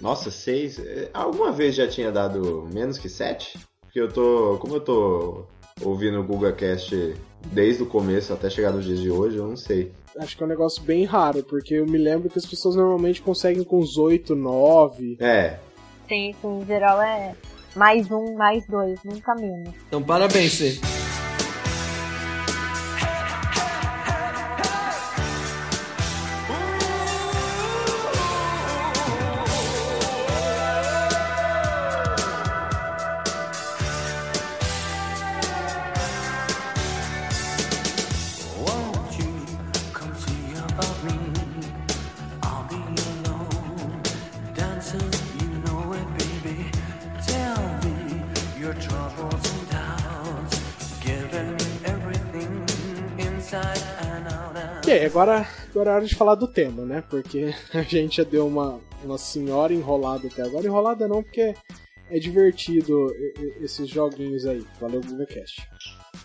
[0.00, 0.78] Nossa, seis.
[0.80, 3.56] É, Alguma vez já tinha dado menos que sete?
[3.82, 4.58] Porque eu tô.
[4.60, 5.44] Como eu tô
[5.82, 7.14] ouvindo o GugaCast
[7.52, 9.92] desde o começo até chegar nos dias de hoje, eu não sei.
[10.18, 13.22] Acho que é um negócio bem raro, porque eu me lembro que as pessoas normalmente
[13.22, 15.16] conseguem com uns 8, 9.
[15.20, 15.58] É,
[16.08, 17.36] sim, sim, em geral é
[17.76, 19.72] mais um, mais dois, nunca menos.
[19.86, 20.97] Então parabéns, você.
[55.08, 57.02] Agora, agora é hora de falar do tema, né?
[57.08, 60.66] Porque a gente já deu uma, uma senhora enrolada até agora.
[60.66, 61.54] Enrolada não, porque
[62.10, 63.06] é divertido
[63.60, 64.64] esses joguinhos aí.
[64.80, 65.68] Valeu, GugaCast.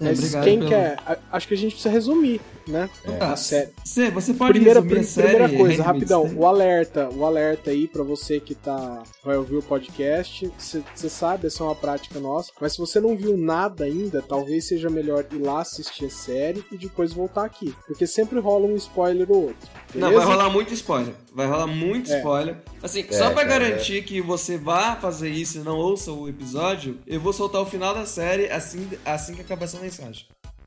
[0.02, 0.98] É, Mas obrigado quem pelo- quer.
[1.06, 2.90] a- Acho que a gente precisa resumir, né?
[3.20, 3.70] Tá, A série.
[3.86, 6.36] Cê, você pode Primeira, resumir a prim- série primeira coisa, Handmaid's rapidão, Tale?
[6.40, 11.48] o alerta, o alerta aí pra você que tá vai ouvir o podcast, você sabe,
[11.48, 15.26] essa é uma prática nossa, mas se você não viu nada ainda, talvez seja melhor
[15.32, 19.44] ir lá assistir a série e depois voltar aqui, porque sempre rola um spoiler ou
[19.48, 19.70] outro.
[19.96, 20.26] Não, beleza?
[20.26, 21.14] vai rolar muito spoiler.
[21.36, 22.18] Vai rolar muito É.
[22.18, 22.58] spoiler.
[22.82, 27.00] Assim, só pra cara, garantir que você vá fazer isso e não ouça o episódio,
[27.08, 30.26] eu vou soltar o final da série assim, assim que acabar essa mensagem.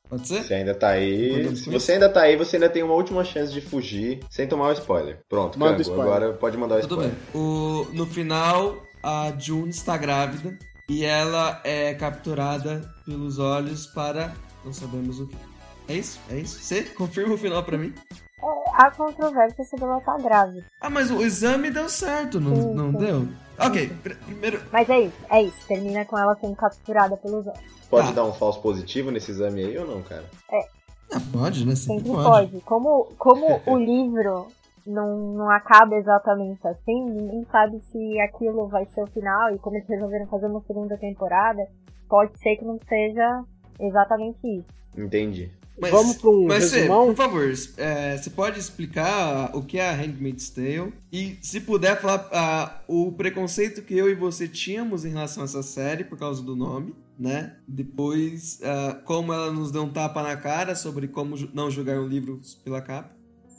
[0.08, 0.42] Pode ser?
[0.44, 1.56] você ainda tá aí.
[1.56, 4.68] Se você ainda tá aí, você ainda tem uma última chance de fugir sem tomar
[4.68, 5.18] o spoiler.
[5.28, 7.12] Pronto, Manda Cango, agora pode mandar o Tudo spoiler.
[7.12, 7.40] bem.
[7.42, 10.56] O, no final, a June está grávida
[10.88, 14.32] e ela é capturada pelos olhos para.
[14.64, 15.36] Não sabemos o que.
[15.88, 16.20] É isso?
[16.30, 16.60] É isso?
[16.60, 17.92] Você confirma o final pra mim?
[18.40, 20.64] É, há controvérsia sobre ela estar grávida.
[20.80, 22.98] Ah, mas o exame deu certo, não, Sim, não sim.
[22.98, 23.28] deu?
[23.58, 24.60] Ok, pr- primeiro.
[24.72, 25.66] Mas é isso, é isso.
[25.66, 27.60] Termina com ela sendo capturada pelos olhos.
[27.88, 28.14] Pode Tá.
[28.14, 30.24] dar um falso positivo nesse exame aí ou não, cara?
[31.12, 31.74] Ah, pode, né?
[31.76, 32.50] Sempre Sempre pode.
[32.50, 32.60] pode.
[32.64, 34.48] Como, como o livro
[34.86, 39.76] não, não acaba exatamente assim, ninguém sabe se aquilo vai ser o final e como
[39.76, 41.66] eles resolveram fazer uma segunda temporada,
[42.08, 43.42] pode ser que não seja
[43.80, 44.66] exatamente isso.
[44.96, 45.50] Entendi.
[45.78, 47.06] Mas, Vamos pra um mas resumão?
[47.08, 52.00] por favor, é, você pode explicar o que é a Handmaid's Tale e, se puder,
[52.00, 56.18] falar ah, o preconceito que eu e você tínhamos em relação a essa série por
[56.18, 57.56] causa do nome, né?
[57.68, 62.06] Depois, ah, como ela nos deu um tapa na cara sobre como não julgar um
[62.08, 63.15] livro pela capa.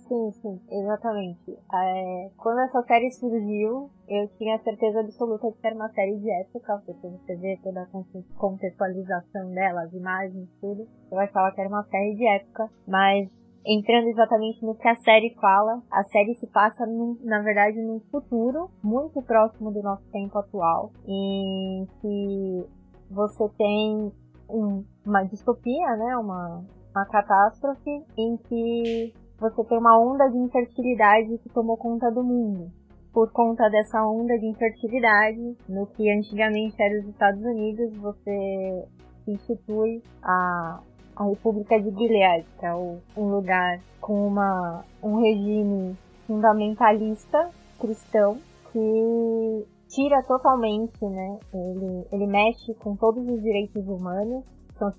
[0.08, 1.52] Sim, sim, exatamente.
[1.52, 6.82] É, quando essa série surgiu, eu tinha certeza absoluta de era uma série de época,
[6.86, 10.88] porque você vê toda a conte- contextualização dela, as imagens, tudo.
[11.12, 13.28] Vai falar que era uma série de época, mas
[13.65, 18.00] entrando exatamente no que a série fala, a série se passa, num- na verdade, num
[18.10, 22.65] futuro muito próximo do nosso tempo atual, em que
[23.12, 24.12] você tem
[24.50, 26.63] um- uma distopia, né, uma,
[26.96, 32.71] uma catástrofe, em que você tem uma onda de infertilidade que tomou conta do mundo.
[33.13, 38.86] por conta dessa onda de infertilidade, no que antigamente era os Estados Unidos, você
[39.28, 40.80] institui a,
[41.15, 45.97] a República de Gilead, que é um lugar com uma, um regime
[46.28, 48.38] fundamentalista cristão
[48.71, 51.39] que tira totalmente, né?
[51.54, 54.45] Ele, ele mexe com todos os direitos humanos,
[54.78, 54.92] são,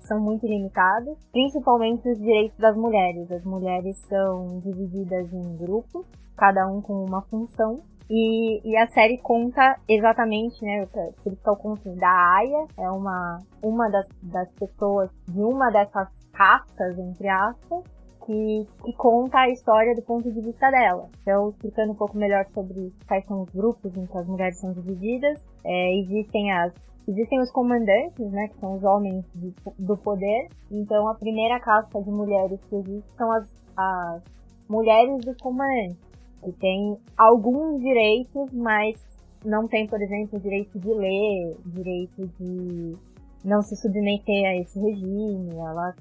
[0.00, 3.30] são muito limitados, principalmente os direitos das mulheres.
[3.30, 9.18] As mulheres são divididas em grupos, cada um com uma função, e, e, a série
[9.18, 14.50] conta exatamente, né, por isso que eu conto da Aya, é uma, uma das, das
[14.52, 17.84] pessoas de uma dessas castas, entre aspas,
[18.24, 21.10] que, que, conta a história do ponto de vista dela.
[21.20, 24.72] Então, explicando um pouco melhor sobre quais são os grupos em que as mulheres são
[24.72, 26.74] divididas, é, existem as
[27.08, 30.48] existem os comandantes, né, que são os homens de, do poder.
[30.70, 34.22] Então, a primeira casta de mulheres que existe são as, as
[34.68, 35.96] mulheres dos comandantes,
[36.44, 38.96] que têm alguns direitos, mas
[39.44, 42.96] não tem, por exemplo, direito de ler, direito de
[43.44, 45.96] não se submeter a esse regime, elas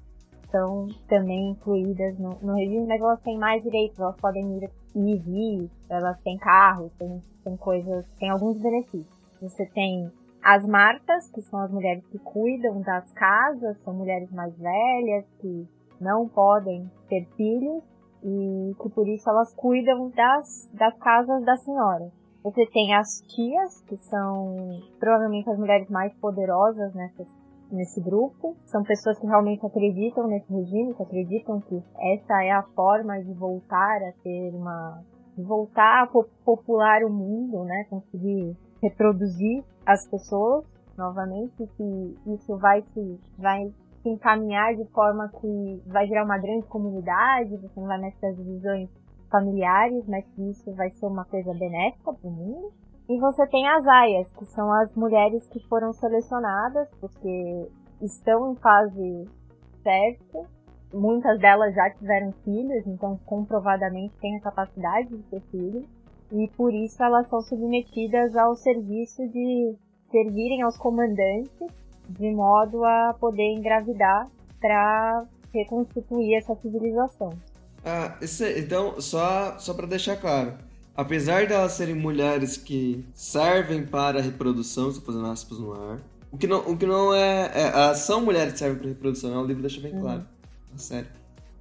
[0.50, 5.18] são também incluídas no, no regime, mas elas têm mais direitos, elas podem ir e
[5.18, 9.18] vir, elas têm carro, tem, tem coisas, tem alguns benefícios.
[9.42, 10.12] Você tem
[10.48, 15.68] as martas, que são as mulheres que cuidam das casas, são mulheres mais velhas, que
[16.00, 17.84] não podem ter filhos,
[18.24, 22.10] e que por isso elas cuidam das, das casas da senhora.
[22.46, 27.28] Você tem as tias, que são provavelmente as mulheres mais poderosas nessas
[27.70, 28.56] nesse grupo.
[28.68, 31.84] São pessoas que realmente acreditam nesse regime, que acreditam que
[32.14, 35.04] essa é a forma de voltar a ter uma.
[35.36, 36.08] de voltar a
[36.46, 37.86] popular o mundo, né?
[37.90, 40.66] Conseguir reproduzir as pessoas
[40.98, 43.20] novamente, que isso vai se.
[43.38, 48.16] vai se encaminhar de forma que vai gerar uma grande comunidade, você não vai mais
[48.16, 48.90] ter divisões
[49.30, 52.72] familiares, mas que isso vai ser uma coisa benéfica para o mundo.
[53.10, 57.70] E você tem as aias, que são as mulheres que foram selecionadas porque
[58.02, 59.26] estão em fase
[59.82, 60.50] certa.
[60.94, 65.86] Muitas delas já tiveram filhos, então comprovadamente têm a capacidade de ter filhos.
[66.32, 69.76] E por isso elas são submetidas ao serviço de
[70.12, 71.68] servirem aos comandantes
[72.10, 77.32] de modo a poder engravidar para reconstituir essa civilização.
[77.86, 80.54] Ah, esse, então, só, só para deixar claro,
[80.96, 86.00] apesar de elas serem mulheres que servem para a reprodução, estou fazendo aspas no ar,
[86.32, 89.32] o que não, o que não é, é são mulheres que servem para a reprodução,
[89.32, 89.38] né?
[89.38, 90.02] o livro deixa bem uhum.
[90.02, 90.26] claro,
[90.76, 91.08] sério.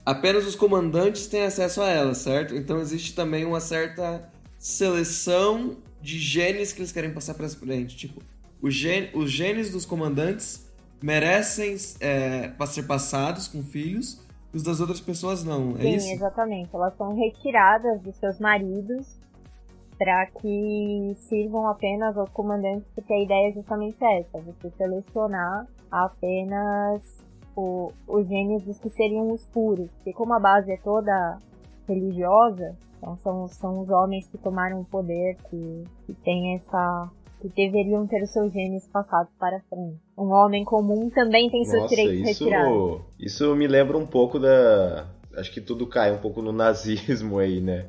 [0.04, 2.54] Apenas os comandantes têm acesso a elas, certo?
[2.54, 7.96] Então existe também uma certa seleção de genes que eles querem passar para frente.
[7.96, 8.22] Tipo,
[8.60, 10.66] os, gen os genes dos comandantes
[11.02, 16.12] merecem é, ser passados com filhos, os das outras pessoas não, é Sim, isso?
[16.12, 16.70] exatamente.
[16.74, 19.16] Elas são retiradas dos seus maridos
[19.98, 27.18] para que sirvam apenas aos comandantes, porque a ideia é justamente essa, você selecionar apenas
[27.54, 31.38] o, os gênios dos que seriam os puros, porque como a base é toda
[31.88, 37.08] religiosa, então são, são os homens que tomaram o poder, que, que têm essa
[37.40, 40.00] que deveriam ter os seus genes passados para frente.
[40.18, 43.00] Um homem comum também tem seus direitos isso, retirados.
[43.20, 45.06] Isso me lembra um pouco da.
[45.36, 47.86] Acho que tudo cai um pouco no nazismo aí, né?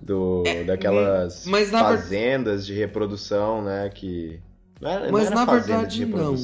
[0.00, 3.88] do, é, daquelas fazendas de reprodução, né?
[3.88, 4.40] Que.
[4.82, 6.34] Não era, mas não na verdade não.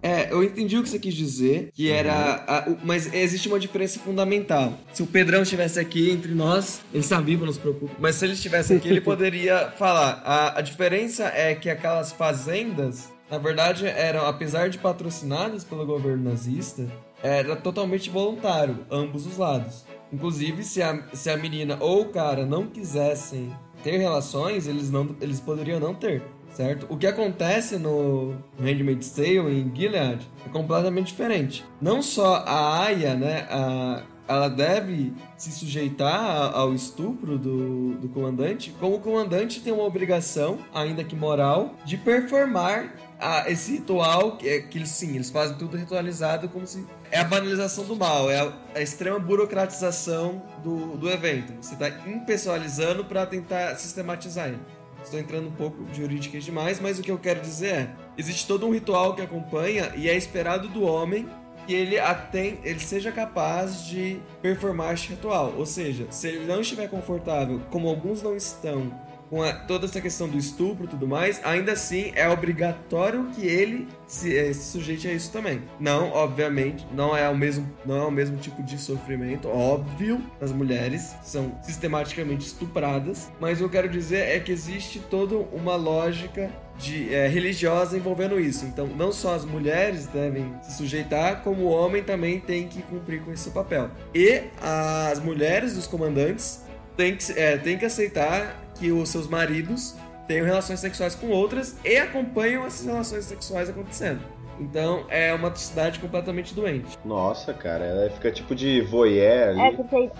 [0.00, 1.96] É, eu entendi o que você quis dizer, que uhum.
[1.96, 2.44] era.
[2.46, 4.74] A, o, mas existe uma diferença fundamental.
[4.92, 7.92] Se o Pedrão estivesse aqui entre nós, ele está vivo, não se preocupe.
[7.98, 10.22] Mas se ele estivesse aqui, ele poderia falar.
[10.24, 16.30] A, a diferença é que aquelas fazendas, na verdade, eram, apesar de patrocinadas pelo governo
[16.30, 16.86] nazista,
[17.20, 19.84] era totalmente voluntário, ambos os lados.
[20.12, 25.16] Inclusive, se a, se a menina ou o cara não quisessem ter relações, eles, não,
[25.20, 26.86] eles poderiam não ter, certo?
[26.88, 31.64] O que acontece no Handmaid's Tale, em Gilead, é completamente diferente.
[31.80, 38.72] Não só a Aya, né, a, ela deve se sujeitar ao estupro do, do comandante,
[38.78, 44.48] como o comandante tem uma obrigação, ainda que moral, de performar a, esse ritual, que,
[44.48, 46.86] é, que eles, sim, eles fazem tudo ritualizado como se.
[47.10, 51.52] É a banalização do mal, é a, a extrema burocratização do, do evento.
[51.60, 54.60] Você está impessoalizando para tentar sistematizar ele.
[55.02, 58.66] Estou entrando um pouco jurídicas demais, mas o que eu quero dizer é: existe todo
[58.66, 61.28] um ritual que acompanha e é esperado do homem
[61.66, 65.54] que ele, aten ele seja capaz de performar este ritual.
[65.56, 68.90] Ou seja, se ele não estiver confortável, como alguns não estão
[69.30, 73.46] com a- toda essa questão do estupro e tudo mais, ainda assim é obrigatório que
[73.46, 75.62] ele se, eh, se sujeite a isso também.
[75.78, 80.50] Não, obviamente, não é o mesmo, não é o mesmo tipo de sofrimento, óbvio, as
[80.52, 85.76] mulheres são sistematicamente estupradas, mas o que eu quero dizer é que existe toda uma
[85.76, 88.64] lógica de, eh, religiosa envolvendo isso.
[88.64, 93.20] Então, não só as mulheres devem se sujeitar, como o homem também tem que cumprir
[93.22, 93.90] com esse papel.
[94.14, 96.64] E as mulheres dos comandantes
[96.96, 99.94] têm que, eh, têm que aceitar que os seus maridos
[100.26, 104.20] tenham relações sexuais com outras e acompanham essas relações sexuais acontecendo.
[104.58, 106.98] Então, é uma cidade completamente doente.
[107.04, 109.60] Nossa, cara, ela fica tipo de voyeur ali.
[109.60, 110.10] É porque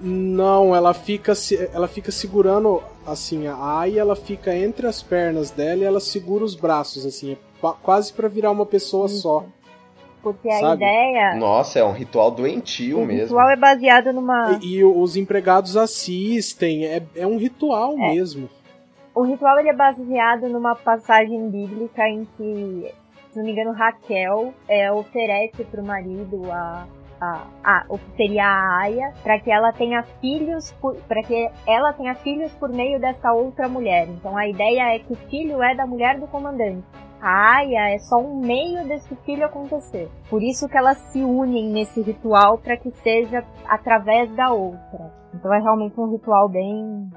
[0.00, 5.50] Não, ela fica, se- ela fica segurando, assim, a Aya, ela fica entre as pernas
[5.50, 9.44] dela e ela segura os braços, assim, é qua- quase pra virar uma pessoa só.
[10.22, 10.84] Porque a Sabe?
[10.84, 11.34] ideia.
[11.36, 13.22] Nossa, é um ritual doentio O mesmo.
[13.36, 14.58] ritual é baseado numa.
[14.62, 18.48] E, e os empregados assistem, é, é um ritual mesmo.
[19.14, 22.92] O ritual ele é baseado numa passagem bíblica em que,
[23.32, 26.86] se não me engano, Raquel é, oferece pro marido a,
[27.20, 30.72] a, a- o que seria a Aya para que ela tenha filhos
[31.08, 34.06] para que ela tenha filhos por meio dessa outra mulher.
[34.08, 36.84] Então a ideia é que o filho é da mulher do comandante.
[37.20, 40.08] A Aya é só um meio desse filho acontecer.
[40.30, 45.12] Por isso que elas se unem nesse ritual para que seja através da outra.
[45.34, 47.10] Então é realmente um ritual bem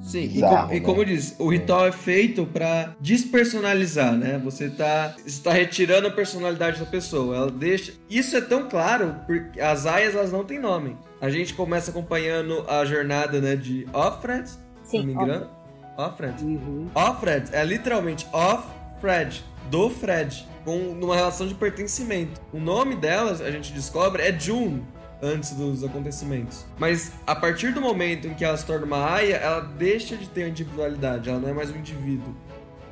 [0.00, 0.86] Sim, e, Bizarro, como, e né?
[0.86, 4.40] como eu disse, o ritual é feito pra despersonalizar, né?
[4.42, 7.36] Você tá, você tá retirando a personalidade da pessoa.
[7.36, 7.92] Ela deixa.
[8.10, 10.96] Isso é tão claro porque as aias elas não têm nome.
[11.20, 14.48] A gente começa acompanhando a jornada, né, de Offred,
[14.82, 15.48] se não me engano.
[15.96, 16.42] Offred.
[16.42, 16.88] Uhum.
[16.94, 18.66] Offred é literalmente off
[19.02, 22.40] Fred, do Fred, com numa relação de pertencimento.
[22.52, 24.86] O nome delas, a gente descobre, é June,
[25.20, 26.64] antes dos acontecimentos.
[26.78, 30.28] Mas a partir do momento em que ela se torna uma aia, ela deixa de
[30.28, 32.32] ter individualidade, ela não é mais um indivíduo.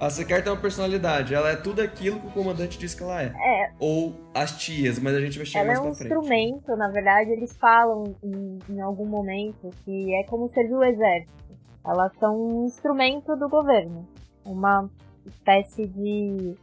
[0.00, 3.22] A Secar tem uma personalidade, ela é tudo aquilo que o comandante diz que ela
[3.22, 3.26] é.
[3.26, 3.70] É.
[3.78, 6.12] Ou as tias, mas a gente vai chegar Ela é mais um pra frente.
[6.12, 11.32] instrumento, na verdade, eles falam em, em algum momento que é como servir o exército.
[11.86, 14.08] Elas são um instrumento do governo.
[14.44, 14.90] Uma
[15.26, 16.54] espécie de.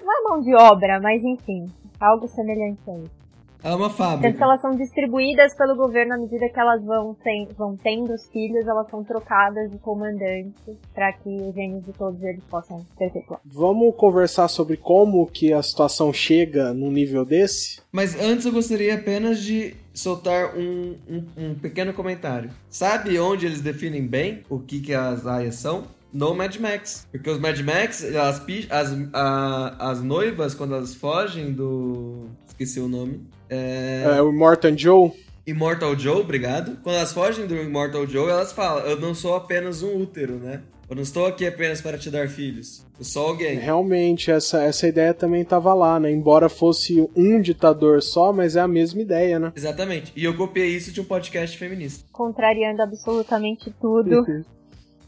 [0.00, 1.66] Não é mão de obra, mas enfim,
[2.00, 3.18] algo semelhante a isso.
[3.60, 4.44] Ela é uma Tanto que fábrica.
[4.44, 8.64] elas são distribuídas pelo governo à medida que elas vão, sem, vão tendo os filhos,
[8.68, 10.54] elas são trocadas de comandantes
[10.94, 13.40] para que os genes de todos eles possam perpetuar.
[13.44, 17.80] Vamos conversar sobre como que a situação chega num nível desse?
[17.90, 22.50] Mas antes eu gostaria apenas de soltar um, um, um pequeno comentário.
[22.70, 25.82] Sabe onde eles definem bem o que, que as aias são?
[26.12, 27.06] No Mad Max.
[27.12, 32.26] Porque os Mad Max, as, as, a- as noivas, quando elas fogem do.
[32.48, 33.20] Esqueci o nome.
[33.50, 34.04] É...
[34.16, 35.10] É, o Morton Joe,
[35.46, 36.76] Immortal Joe, obrigado.
[36.82, 40.60] Quando elas fogem do Immortal Joe, elas falam: Eu não sou apenas um útero, né?
[40.90, 42.82] Eu não estou aqui apenas para te dar filhos.
[42.98, 43.58] Eu sou alguém.
[43.58, 46.10] realmente, essa, essa ideia também tava lá, né?
[46.10, 49.52] Embora fosse um ditador só, mas é a mesma ideia, né?
[49.54, 50.12] Exatamente.
[50.16, 52.04] E eu copiei isso de um podcast feminista.
[52.10, 54.24] Contrariando absolutamente tudo.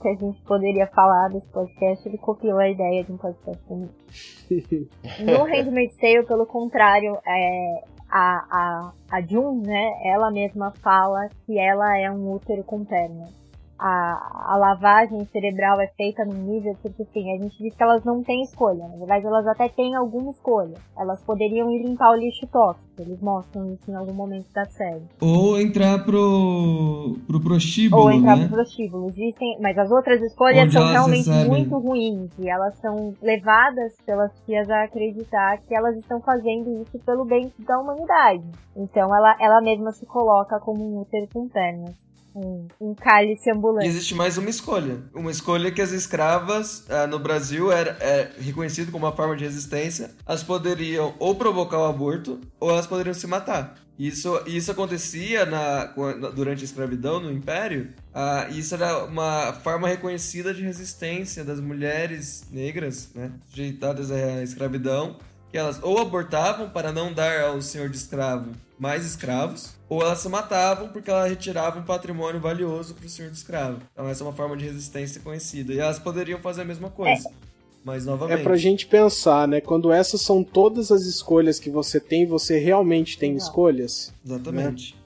[0.00, 4.00] que a gente poderia falar desse podcast, ele copiou a ideia de um podcast feminista.
[5.20, 11.58] No Handmaid's Tale, pelo contrário, é, a, a, a June, né, ela mesma fala que
[11.58, 13.39] ela é um útero com pernas.
[13.82, 18.04] A, a lavagem cerebral é feita num nível porque, assim, a gente diz que elas
[18.04, 18.86] não têm escolha.
[18.86, 20.74] Na verdade, elas até têm alguma escolha.
[20.98, 22.86] Elas poderiam ir limpar o lixo tóxico.
[22.98, 25.02] Eles mostram isso em algum momento da série.
[25.22, 28.46] Ou entrar pro, pro prostíbulo, Ou entrar né?
[28.48, 29.08] pro prostíbulo.
[29.08, 31.48] Existem, mas as outras escolhas Onde são realmente recebem.
[31.48, 32.30] muito ruins.
[32.38, 37.50] E elas são levadas pelas tias a acreditar que elas estão fazendo isso pelo bem
[37.60, 38.44] da humanidade.
[38.76, 42.09] Então ela, ela mesma se coloca como um útero com pernas.
[42.34, 43.86] Um, um cálice E ambulante.
[43.86, 45.02] existe mais uma escolha.
[45.14, 49.44] Uma escolha que as escravas ah, no Brasil era é reconhecido como uma forma de
[49.44, 50.12] resistência.
[50.26, 53.74] Elas poderiam ou provocar o aborto ou elas poderiam se matar.
[53.98, 55.84] Isso, isso acontecia na,
[56.34, 57.90] durante a escravidão no Império.
[58.14, 65.18] Ah, isso era uma forma reconhecida de resistência das mulheres negras, né, sujeitadas à escravidão,
[65.50, 70.18] que elas ou abortavam para não dar ao senhor de escravo mais escravos, ou elas
[70.20, 73.80] se matavam porque elas retiravam um patrimônio valioso para o senhor de escravo.
[73.92, 75.74] Então essa é uma forma de resistência conhecida.
[75.74, 77.30] E elas poderiam fazer a mesma coisa.
[77.84, 78.42] Mas É novamente.
[78.42, 79.60] pra gente pensar, né?
[79.60, 84.12] Quando essas são todas as escolhas que você tem, você realmente tem escolhas?
[84.24, 84.96] Exatamente.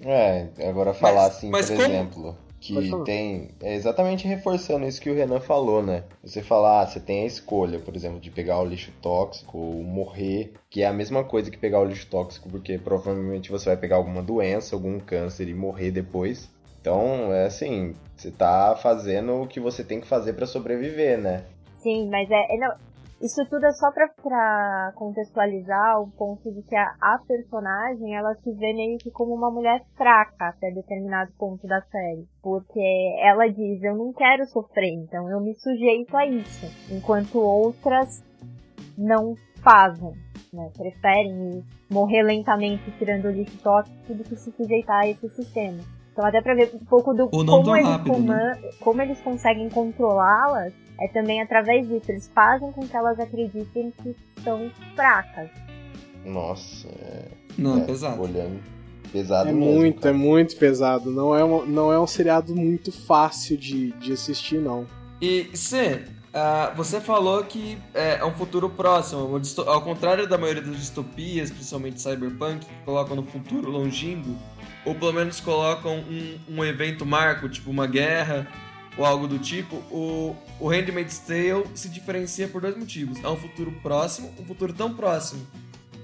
[0.00, 3.50] É, agora falar Mas- assim, mas por como- exemplo, que tem.
[3.60, 6.04] É exatamente reforçando isso que o Renan falou, né?
[6.22, 9.82] Você falar, ah, você tem a escolha, por exemplo, de pegar o lixo tóxico ou
[9.82, 13.76] morrer, que é a mesma coisa que pegar o lixo tóxico, porque provavelmente você vai
[13.76, 16.48] pegar alguma doença, algum câncer e morrer depois.
[16.80, 21.44] Então, é assim, Você tá fazendo o que você tem que fazer pra sobreviver, né?
[21.82, 22.54] Sim, mas é.
[22.54, 22.74] é não,
[23.22, 28.52] isso tudo é só pra contextualizar o ponto de que a, a personagem ela se
[28.52, 32.26] vê meio que como uma mulher fraca até determinado ponto da série.
[32.42, 32.80] Porque
[33.20, 36.66] ela diz, eu não quero sofrer, então eu me sujeito a isso.
[36.92, 38.24] Enquanto outras
[38.98, 40.12] não fazem,
[40.52, 40.70] né?
[40.76, 45.78] Preferem morrer lentamente tirando o lixo tóxico do que se sujeitar a esse sistema.
[46.12, 50.74] Então até pra ver um pouco do como eles, rápido, coma- como eles conseguem controlá-las,
[51.00, 52.10] é também através disso.
[52.10, 55.50] Eles fazem com que elas acreditem que são fracas.
[56.24, 58.22] Nossa, é, Não, é, é pesado.
[58.22, 58.60] olhando.
[59.10, 60.14] Pesado É mesmo, muito, cara.
[60.14, 61.10] é muito pesado.
[61.10, 64.86] Não é, uma- não é um seriado muito fácil de, de assistir, não.
[65.20, 66.02] E C,
[66.32, 71.50] ah, você falou que é, é um futuro próximo, ao contrário da maioria das distopias,
[71.50, 74.30] principalmente cyberpunk, que colocam no futuro longínquo,
[74.84, 78.46] ou pelo menos colocam um, um evento marco, tipo uma guerra
[78.96, 83.22] ou algo do tipo, o, o Handmaid's Tale se diferencia por dois motivos.
[83.22, 85.46] É um futuro próximo, um futuro tão próximo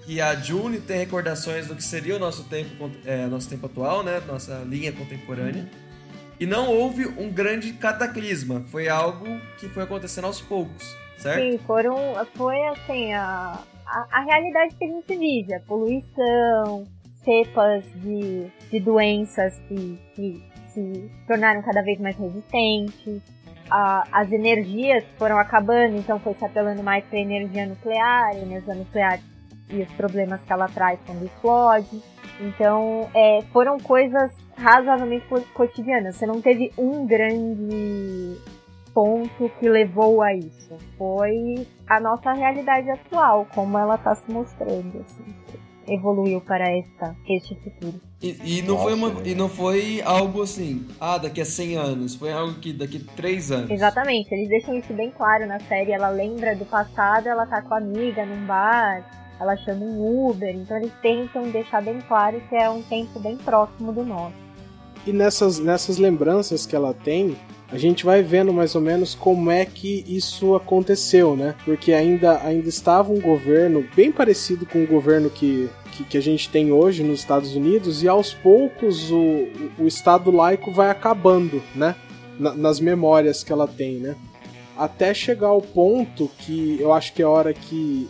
[0.05, 4.03] que a June tem recordações do que seria o nosso tempo, é, nosso tempo atual,
[4.03, 4.23] né?
[4.27, 5.69] Nossa linha contemporânea.
[6.41, 8.65] E não houve um grande cataclisma.
[8.71, 9.27] Foi algo
[9.59, 11.43] que foi acontecendo aos poucos, certo?
[11.43, 11.97] Sim, foram.
[12.35, 16.87] Foi assim, a, a, a realidade que a gente vive, a poluição,
[17.29, 23.21] cepas de, de doenças que, que se tornaram cada vez mais resistentes.
[23.71, 29.21] a- as energias foram acabando, então foi se apelando mais para energia nuclear, energia nuclear
[29.71, 32.03] e os problemas que ela traz quando explode.
[32.41, 36.17] Então, é, foram coisas razoavelmente co- cotidianas.
[36.17, 38.39] Você não teve um grande
[38.95, 40.75] ponto que levou a isso.
[40.97, 45.25] Foi a nossa realidade atual, como ela está se mostrando, assim,
[45.89, 48.01] evoluiu para esta, este futuro.
[48.21, 51.77] E, e não Nossa, foi uma, e não foi algo assim, ah, daqui a 100
[51.77, 52.15] anos.
[52.15, 53.71] Foi algo que daqui a 3 anos.
[53.71, 55.93] Exatamente, eles deixam isso bem claro na série.
[55.93, 59.05] Ela lembra do passado, ela tá com a amiga num bar,
[59.41, 63.37] ela chama um Uber, então eles tentam deixar bem claro que é um tempo bem
[63.37, 64.35] próximo do nosso.
[65.07, 67.37] E nessas, nessas lembranças que ela tem,
[67.71, 71.55] a gente vai vendo mais ou menos como é que isso aconteceu, né?
[71.65, 75.69] Porque ainda, ainda estava um governo bem parecido com o governo que,
[75.99, 80.31] que, que a gente tem hoje nos Estados Unidos, e aos poucos o, o Estado
[80.31, 81.95] laico vai acabando, né?
[82.39, 84.17] Na- nas memórias que ela tem, né?
[84.77, 88.09] Até chegar ao ponto que eu acho que é hora que,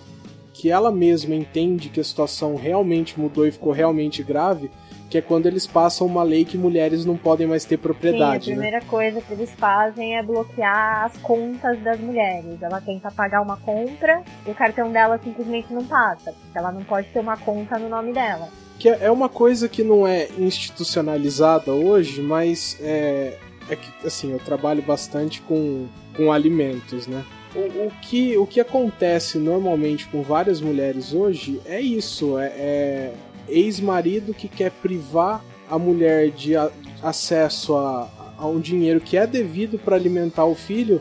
[0.52, 4.70] que ela mesma entende que a situação realmente mudou e ficou realmente grave,
[5.10, 7.82] que é quando eles passam uma lei que mulheres não podem mais ter Sim, a
[7.82, 8.56] propriedade, né?
[8.56, 12.60] primeira coisa que eles fazem é bloquear as contas das mulheres.
[12.60, 16.84] Ela tenta pagar uma compra e o cartão dela simplesmente não passa, porque ela não
[16.84, 18.48] pode ter uma conta no nome dela.
[18.78, 23.38] Que é é uma coisa que não é institucionalizada hoje, mas é,
[23.70, 27.24] é que, assim, eu trabalho bastante com, com alimentos, né?
[27.54, 33.14] O, o que, o que acontece normalmente com várias mulheres hoje é isso, é, é
[33.48, 36.70] ex-marido que quer privar a mulher de a-
[37.02, 41.00] acesso a, a um dinheiro que é devido para alimentar o filho,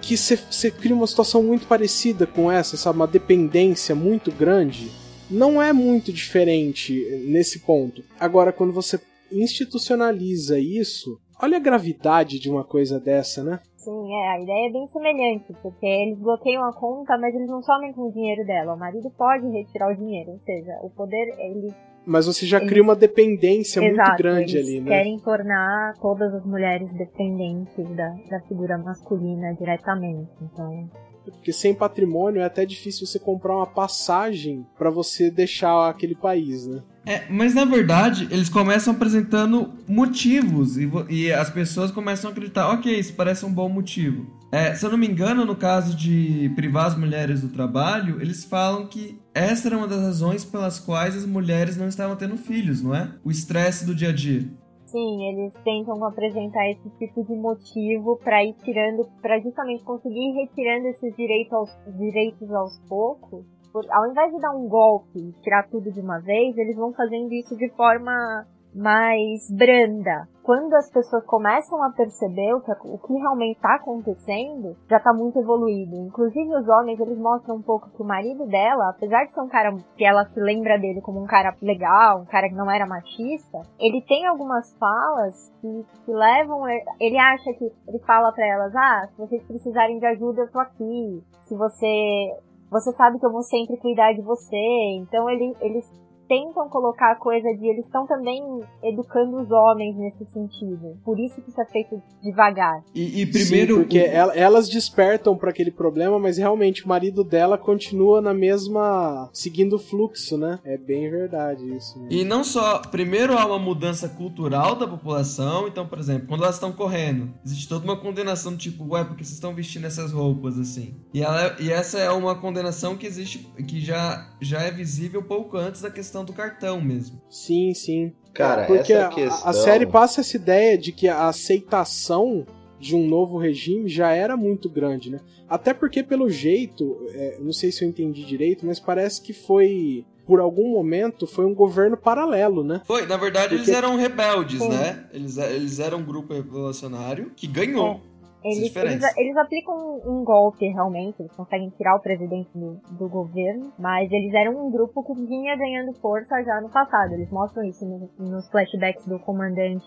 [0.00, 2.96] que você cria uma situação muito parecida com essa, sabe?
[2.96, 4.90] Uma dependência muito grande.
[5.28, 6.94] Não é muito diferente
[7.26, 8.04] nesse ponto.
[8.20, 9.00] Agora, quando você
[9.32, 13.58] institucionaliza isso, olha a gravidade de uma coisa dessa, né?
[13.86, 17.62] Sim, é, a ideia é bem semelhante, porque eles bloqueiam a conta, mas eles não
[17.62, 18.74] somem com o dinheiro dela.
[18.74, 21.72] O marido pode retirar o dinheiro, ou seja, o poder, eles
[22.04, 24.90] Mas você já Eles- cria uma dependência Exato, muito grande eles ali, né?
[24.90, 30.30] querem tornar todas as mulheres dependentes da, da figura masculina diretamente.
[30.42, 30.90] Então,
[31.32, 36.66] Porque sem patrimônio é até difícil você comprar uma passagem pra você deixar aquele país,
[36.66, 36.82] né?
[37.06, 42.68] É, mas na verdade, eles começam apresentando motivos e, e as pessoas começam a acreditar,
[42.70, 44.26] ok, isso parece um bom motivo.
[44.50, 48.44] É, se eu não me engano, no caso de privar as mulheres do trabalho, eles
[48.44, 52.82] falam que essa era uma das razões pelas quais as mulheres não estavam tendo filhos,
[52.82, 53.12] não é?
[53.22, 54.48] O estresse do dia a dia.
[54.96, 60.46] Sim, eles tentam apresentar esse tipo de motivo para ir tirando, para justamente conseguir ir
[60.46, 63.44] retirando esses direitos aos, direitos aos poucos.
[63.70, 66.94] Por, ao invés de dar um golpe e tirar tudo de uma vez, eles vão
[66.94, 70.28] fazendo isso de forma mais branda.
[70.42, 75.12] Quando as pessoas começam a perceber o que, o que realmente está acontecendo, já está
[75.12, 75.96] muito evoluído.
[75.96, 79.48] Inclusive os homens, eles mostram um pouco que o marido dela, apesar de ser um
[79.48, 82.86] cara que ela se lembra dele como um cara legal, um cara que não era
[82.86, 86.68] machista, ele tem algumas falas que, que levam,
[87.00, 90.60] ele acha que, ele fala para elas, ah, se vocês precisarem de ajuda, eu tô
[90.60, 91.24] aqui.
[91.42, 92.36] Se você,
[92.70, 94.56] você sabe que eu vou sempre cuidar de você.
[95.00, 98.42] Então ele, eles tentam colocar a coisa de eles estão também
[98.82, 100.96] educando os homens nesse sentido.
[101.04, 102.82] Por isso que isso é feito devagar.
[102.94, 103.74] E, e primeiro.
[103.76, 108.34] Sim, porque el- elas despertam pra aquele problema, mas realmente o marido dela continua na
[108.34, 109.28] mesma.
[109.32, 110.58] seguindo o fluxo, né?
[110.64, 111.98] É bem verdade isso.
[111.98, 112.12] mesmo.
[112.12, 116.56] E não só, primeiro há uma mudança cultural da população, então, por exemplo, quando elas
[116.56, 120.58] estão correndo, existe toda uma condenação do tipo, ué, porque vocês estão vestindo essas roupas
[120.58, 120.94] assim?
[121.12, 125.56] E, ela, e essa é uma condenação que existe, que já, já é visível pouco
[125.56, 127.20] antes da questão do cartão mesmo.
[127.30, 128.12] Sim, sim.
[128.32, 129.48] Cara, Porque essa a- questão...
[129.48, 132.44] a série passa essa ideia de que a aceitação
[132.78, 135.20] de um novo regime já era muito grande, né?
[135.48, 140.04] Até porque, pelo jeito, é, não sei se eu entendi direito, mas parece que foi,
[140.26, 142.82] por algum momento, foi um governo paralelo, né?
[142.84, 144.68] Foi, na verdade, Porque- eles eram rebeldes, Sim.
[144.68, 145.06] né?
[145.14, 147.92] Eles, eles eram um grupo revolucionário que ganhou.
[147.94, 148.02] Essa
[148.46, 153.08] Eles, eles, eles aplicam um, um golpe realmente, eles conseguem tirar o presidente do, do
[153.08, 157.12] governo, mas eles eram um grupo que vinha ganhando força já no passado.
[157.14, 159.84] Eles mostram isso no- nos flashbacks do comandante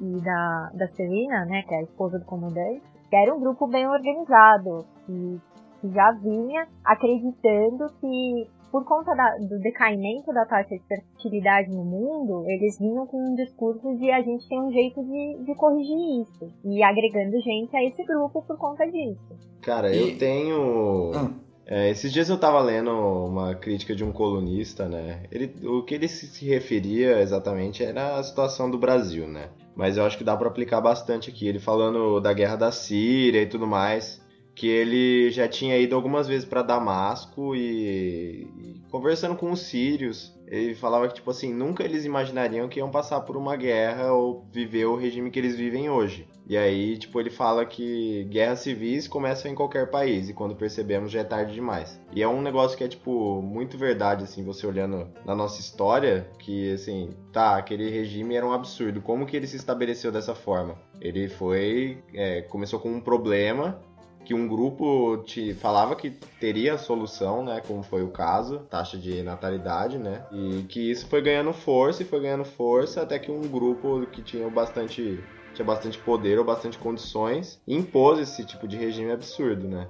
[0.00, 3.66] e da, da Serena, né, que é a esposa do comandante, que era um grupo
[3.66, 5.40] bem organizado, que,
[5.80, 11.84] que já vinha acreditando que por conta da- do decaimento da taxa de fertilidade no
[11.84, 16.22] mundo, eles vinham com um discurso de a gente tem um jeito de, de corrigir
[16.22, 16.52] isso.
[16.64, 19.20] E agregando gente a esse grupo por conta disso.
[19.62, 21.12] Cara, eu tenho...
[21.14, 21.30] Ah.
[21.70, 25.24] É, esses dias eu tava lendo uma crítica de um colunista, né?
[25.30, 29.50] Ele, o que ele se se referia exatamente era a situação do Brasil, né?
[29.76, 31.46] Mas eu acho que dá pra aplicar bastante aqui.
[31.46, 34.18] Ele falando da guerra da Síria e tudo mais,
[34.58, 40.36] que ele já tinha ido algumas vezes pra Damasco e, e conversando com os sírios,
[40.48, 44.44] ele falava que tipo assim, nunca eles imaginariam que iam passar por uma guerra ou
[44.50, 46.26] viver o regime que eles vivem hoje.
[46.48, 51.12] E aí, tipo, ele fala que guerras civis começam em qualquer país e quando percebemos
[51.12, 52.00] já é tarde demais.
[52.10, 56.26] E é um negócio que é, tipo, muito verdade, assim, você olhando na nossa história,
[56.38, 59.02] que, assim, tá, aquele regime era um absurdo.
[59.02, 60.74] Como que ele se estabeleceu dessa forma?
[60.98, 63.78] Ele foi, é, começou com um problema
[64.24, 66.10] que um grupo te falava que
[66.40, 71.22] teria solução, né, como foi o caso, taxa de natalidade, né, e que isso foi
[71.22, 75.18] ganhando força e foi ganhando força até que um grupo que tinha bastante
[75.54, 79.88] tinha bastante poder ou bastante condições impôs esse tipo de regime absurdo, né,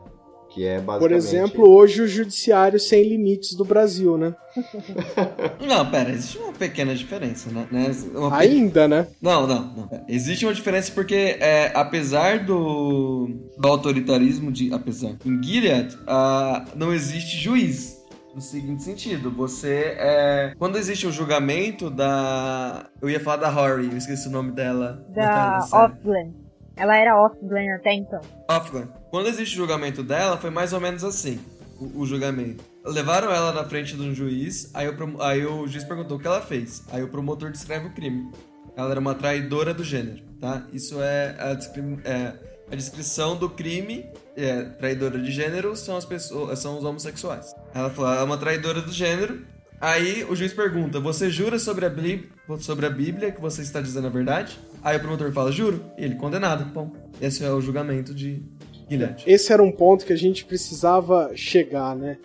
[0.50, 4.34] que é basicamente Por exemplo, hoje o judiciário sem limites do Brasil, né?
[5.66, 7.66] Não, pera, existe uma pequena diferença, né?
[7.70, 7.90] né?
[8.14, 9.06] Uma pe- Ainda, né?
[9.20, 10.04] Não, não, não.
[10.08, 13.28] Existe uma diferença porque, é, apesar do,
[13.58, 17.96] do autoritarismo, de, apesar, em Gilead, ah, não existe juiz.
[18.34, 20.52] No seguinte sentido, você é.
[20.58, 22.86] Quando existe o julgamento da.
[23.02, 25.04] Eu ia falar da Rory, eu esqueci o nome dela.
[25.12, 25.58] Da.
[25.72, 26.34] Offglen.
[26.78, 28.20] Ela era Offglen até então.
[28.48, 28.88] Offglen.
[29.10, 31.40] Quando existe o julgamento dela, foi mais ou menos assim:
[31.78, 32.64] o, o julgamento.
[32.84, 36.26] Levaram ela na frente de um juiz, aí o, aí o juiz perguntou o que
[36.26, 36.84] ela fez.
[36.90, 38.30] Aí o promotor descreve o crime.
[38.76, 40.66] Ela era uma traidora do gênero, tá?
[40.72, 42.34] Isso é a, é
[42.70, 44.06] a descrição do crime.
[44.36, 47.52] É, traidora de gênero são as pessoas, são os homossexuais.
[47.74, 49.44] Ela falou, ela é uma traidora do gênero.
[49.80, 53.80] Aí o juiz pergunta: Você jura sobre a, Bíblia, sobre a Bíblia que você está
[53.80, 54.58] dizendo a verdade?
[54.82, 55.84] Aí o promotor fala: Juro.
[55.96, 56.64] E ele condenado.
[56.72, 58.42] Bom, esse é o julgamento de
[58.88, 59.16] Guilherme.
[59.26, 62.18] Esse era um ponto que a gente precisava chegar, né?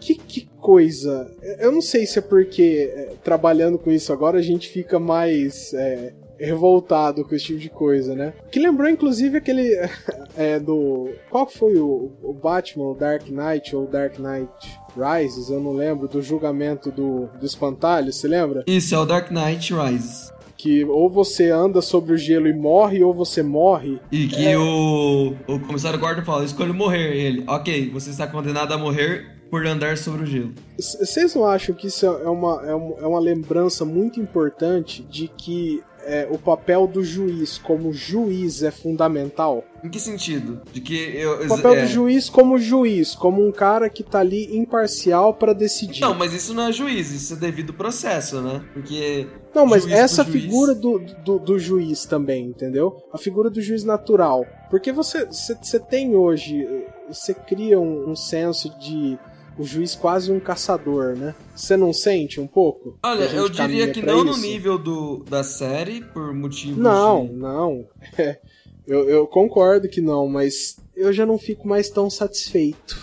[0.00, 1.30] Que, que coisa.
[1.58, 5.72] Eu não sei se é porque é, trabalhando com isso agora a gente fica mais
[5.74, 8.34] é, revoltado com esse tipo de coisa, né?
[8.50, 9.70] Que lembrou inclusive aquele
[10.36, 11.10] é, do.
[11.30, 14.50] Qual foi o, o Batman, o Dark Knight ou Dark Knight
[14.96, 15.50] Rises?
[15.50, 18.64] Eu não lembro, do julgamento do, do espantalho, você lembra?
[18.66, 20.32] Isso é o Dark Knight Rises.
[20.56, 24.00] Que ou você anda sobre o gelo e morre, ou você morre.
[24.10, 27.14] E que o, o comissário Gordon fala: Escolho morrer.
[27.14, 30.52] Ele, ok, você está condenado a morrer por andar sobre o gelo.
[30.76, 35.28] Vocês não acham que isso é uma, é uma, é uma lembrança muito importante de
[35.28, 39.64] que é, o papel do juiz como juiz é fundamental?
[39.82, 40.62] Em que sentido?
[40.72, 41.44] De que eu.
[41.44, 45.52] O papel é- do juiz como juiz, como um cara que tá ali imparcial pra
[45.52, 46.00] decidir.
[46.00, 48.64] Não, mas isso não é juiz, isso é devido processo, né?
[48.72, 49.26] Porque.
[49.54, 52.96] Não, mas essa figura do, do, do juiz também, entendeu?
[53.12, 54.44] A figura do juiz natural.
[54.70, 56.66] Porque você, você, você tem hoje,
[57.08, 59.18] você cria um, um senso de
[59.58, 61.34] o juiz quase um caçador, né?
[61.54, 62.98] Você não sente um pouco?
[63.04, 64.40] Olha, eu diria que não no isso?
[64.42, 66.78] nível do, da série, por motivos.
[66.78, 67.86] Não, de- não.
[68.18, 68.38] É,
[68.86, 73.00] eu, eu concordo que não, mas eu já não fico mais tão satisfeito.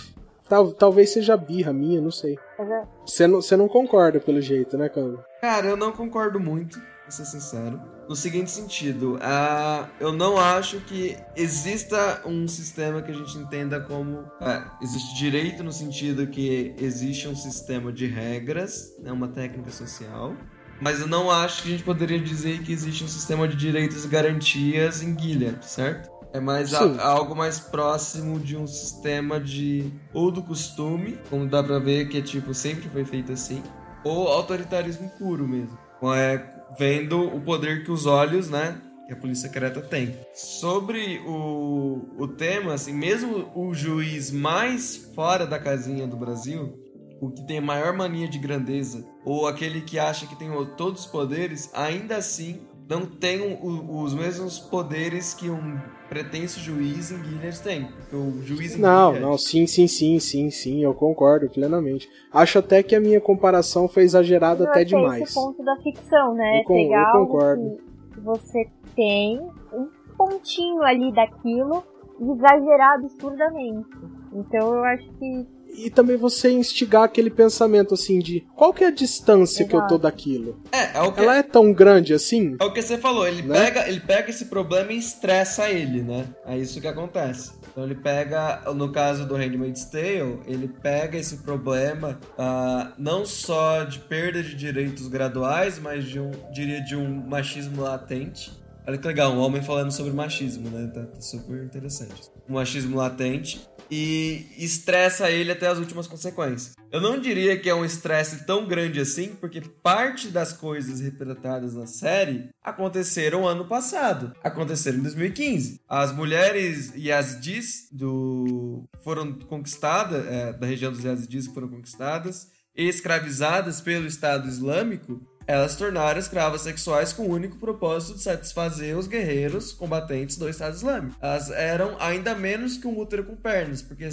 [0.49, 2.37] Tal, talvez seja birra minha, não sei.
[2.59, 5.23] É- Você não, você não concorda pelo jeito, né, Cano?
[5.39, 6.79] Cara, eu não concordo muito.
[7.13, 7.81] Ser sincero.
[8.07, 13.79] No seguinte sentido, uh, eu não acho que exista um sistema que a gente entenda
[13.79, 14.19] como.
[14.19, 20.35] Uh, existe direito no sentido que existe um sistema de regras, né, uma técnica social.
[20.81, 24.03] Mas eu não acho que a gente poderia dizer que existe um sistema de direitos
[24.03, 26.09] e garantias em Gilead, certo?
[26.33, 31.61] É mais a, algo mais próximo de um sistema de ou do costume, como dá
[31.61, 33.61] pra ver que é tipo sempre foi feito assim,
[34.03, 35.77] ou autoritarismo puro mesmo.
[36.15, 36.37] É,
[36.77, 40.15] vendo o poder que os olhos, né, que a polícia secreta tem.
[40.33, 46.77] Sobre o, o tema, assim, mesmo o juiz mais fora da casinha do Brasil,
[47.21, 51.01] o que tem a maior mania de grandeza, ou aquele que acha que tem todos
[51.01, 52.61] os poderes, ainda assim
[52.91, 55.79] não tem os mesmos poderes que um
[56.09, 57.87] pretenso juiz em Gilead tem.
[58.11, 59.25] O juiz em Não, Gilead...
[59.25, 62.09] não, sim, sim, sim, sim, sim, eu concordo plenamente.
[62.33, 65.23] Acho até que a minha comparação foi exagerada até demais.
[65.23, 66.59] Esse ponto da ficção, né?
[66.59, 67.77] Eu, com, Pegar eu concordo.
[68.13, 69.39] que você tem
[69.71, 69.87] um
[70.17, 71.81] pontinho ali daquilo
[72.19, 73.87] e exagerar absurdamente.
[74.33, 78.87] Então eu acho que e também você instigar aquele pensamento assim de qual que é
[78.87, 79.69] a distância Exato.
[79.69, 80.61] que eu tô daquilo?
[80.71, 81.21] É, é o que...
[81.21, 82.55] Ela é tão grande assim?
[82.59, 83.65] É o que você falou, ele, né?
[83.65, 86.25] pega, ele pega esse problema e estressa ele, né?
[86.45, 87.51] É isso que acontece.
[87.71, 93.83] Então ele pega, no caso do Handmaid's Tale, ele pega esse problema uh, não só
[93.83, 98.51] de perda de direitos graduais, mas de um, diria, de um machismo latente.
[98.85, 100.91] Olha que legal, um homem falando sobre machismo, né?
[100.93, 102.29] Tá, tá super interessante.
[102.49, 103.61] Um machismo latente
[103.91, 106.75] e estressa ele até as últimas consequências.
[106.89, 111.73] Eu não diria que é um estresse tão grande assim, porque parte das coisas retratadas
[111.73, 115.81] na série aconteceram ano passado, aconteceram em 2015.
[115.87, 124.07] As mulheres Yazidis do foram conquistadas, é, da região dos Yazidis foram conquistadas, escravizadas pelo
[124.07, 130.37] Estado Islâmico, elas tornaram escravas sexuais com o único propósito de satisfazer os guerreiros combatentes
[130.37, 131.15] do Estado Islâmico.
[131.21, 134.09] Elas eram ainda menos que um útero com pernas, porque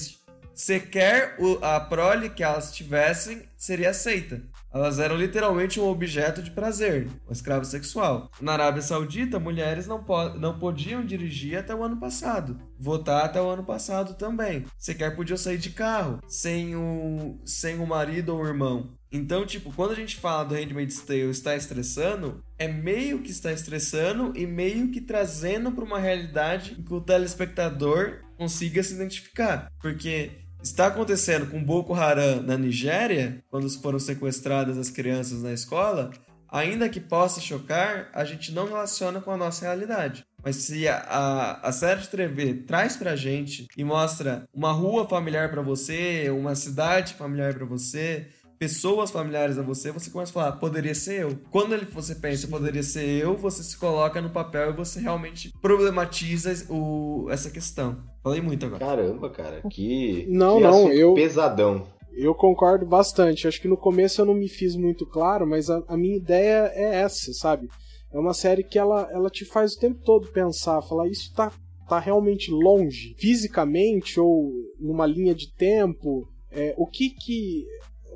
[0.54, 4.42] sequer a prole que elas tivessem seria aceita.
[4.72, 8.30] Elas eram literalmente um objeto de prazer, um escravo sexual.
[8.40, 10.04] Na Arábia Saudita, mulheres não,
[10.38, 14.66] não podiam dirigir até o ano passado, votar até o ano passado também.
[14.76, 18.97] Sequer podiam sair de carro sem o, sem o marido ou o irmão.
[19.10, 23.50] Então, tipo, quando a gente fala do Handmaid's Tale está estressando, é meio que está
[23.52, 29.72] estressando e meio que trazendo para uma realidade que o telespectador consiga se identificar.
[29.80, 30.32] Porque
[30.62, 36.10] está acontecendo com Boko Haram na Nigéria, quando foram sequestradas as crianças na escola,
[36.48, 40.24] ainda que possa chocar, a gente não relaciona com a nossa realidade.
[40.42, 45.08] Mas se a, a, a série de TV traz pra gente e mostra uma rua
[45.08, 48.28] familiar para você, uma cidade familiar para você,
[48.58, 51.38] pessoas familiares a você, você começa a falar, poderia ser eu.
[51.50, 55.52] Quando ele, você pensa, poderia ser eu, você se coloca no papel e você realmente
[55.60, 58.02] problematiza o, essa questão.
[58.22, 58.84] Falei muito agora.
[58.84, 61.86] Caramba, cara, que, não, que não, eu pesadão.
[62.12, 63.46] Eu concordo bastante.
[63.46, 66.72] Acho que no começo eu não me fiz muito claro, mas a, a minha ideia
[66.74, 67.68] é essa, sabe?
[68.12, 71.52] É uma série que ela, ela te faz o tempo todo pensar, falar isso tá,
[71.88, 74.50] tá realmente longe, fisicamente ou
[74.80, 76.26] numa linha de tempo.
[76.50, 77.66] É, o que que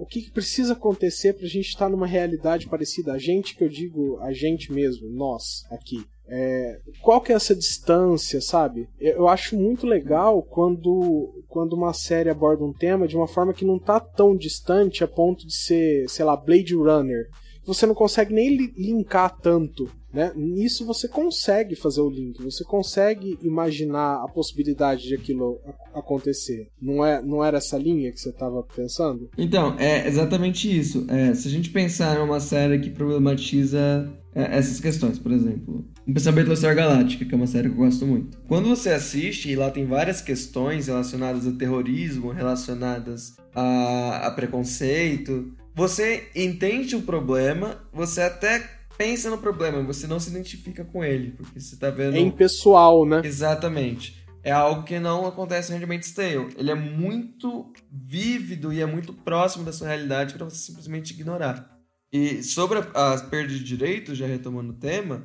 [0.02, 3.12] o que, que precisa acontecer para a gente estar tá numa realidade parecida?
[3.12, 6.04] A gente, que eu digo a gente mesmo, nós aqui.
[6.26, 8.88] É, qual que é essa distância, sabe?
[8.98, 13.64] Eu acho muito legal quando, quando uma série aborda um tema de uma forma que
[13.64, 17.28] não tá tão distante a ponto de ser, sei lá, Blade Runner.
[17.64, 20.32] Você não consegue nem linkar tanto né?
[20.36, 25.60] Nisso você consegue fazer o link, você consegue imaginar a possibilidade de aquilo
[25.94, 26.68] acontecer.
[26.80, 29.30] Não, é, não era essa linha que você estava pensando?
[29.36, 31.06] Então, é exatamente isso.
[31.08, 35.84] É, se a gente pensar em uma série que problematiza é, essas questões, por exemplo,
[36.06, 38.38] o Pensamento da Star Galáctica, que é uma série que eu gosto muito.
[38.48, 45.52] Quando você assiste, e lá tem várias questões relacionadas a terrorismo, relacionadas a, a preconceito,
[45.74, 51.32] você entende o problema, você até pensa no problema, você não se identifica com ele,
[51.32, 52.16] porque você tá vendo.
[52.16, 53.20] É impessoal, né?
[53.24, 54.22] Exatamente.
[54.44, 56.54] É algo que não acontece no Handmaid's Tale.
[56.56, 61.68] Ele é muito vívido e é muito próximo da sua realidade para você simplesmente ignorar.
[62.12, 65.24] E sobre a, a perda de direitos, já retomando o tema,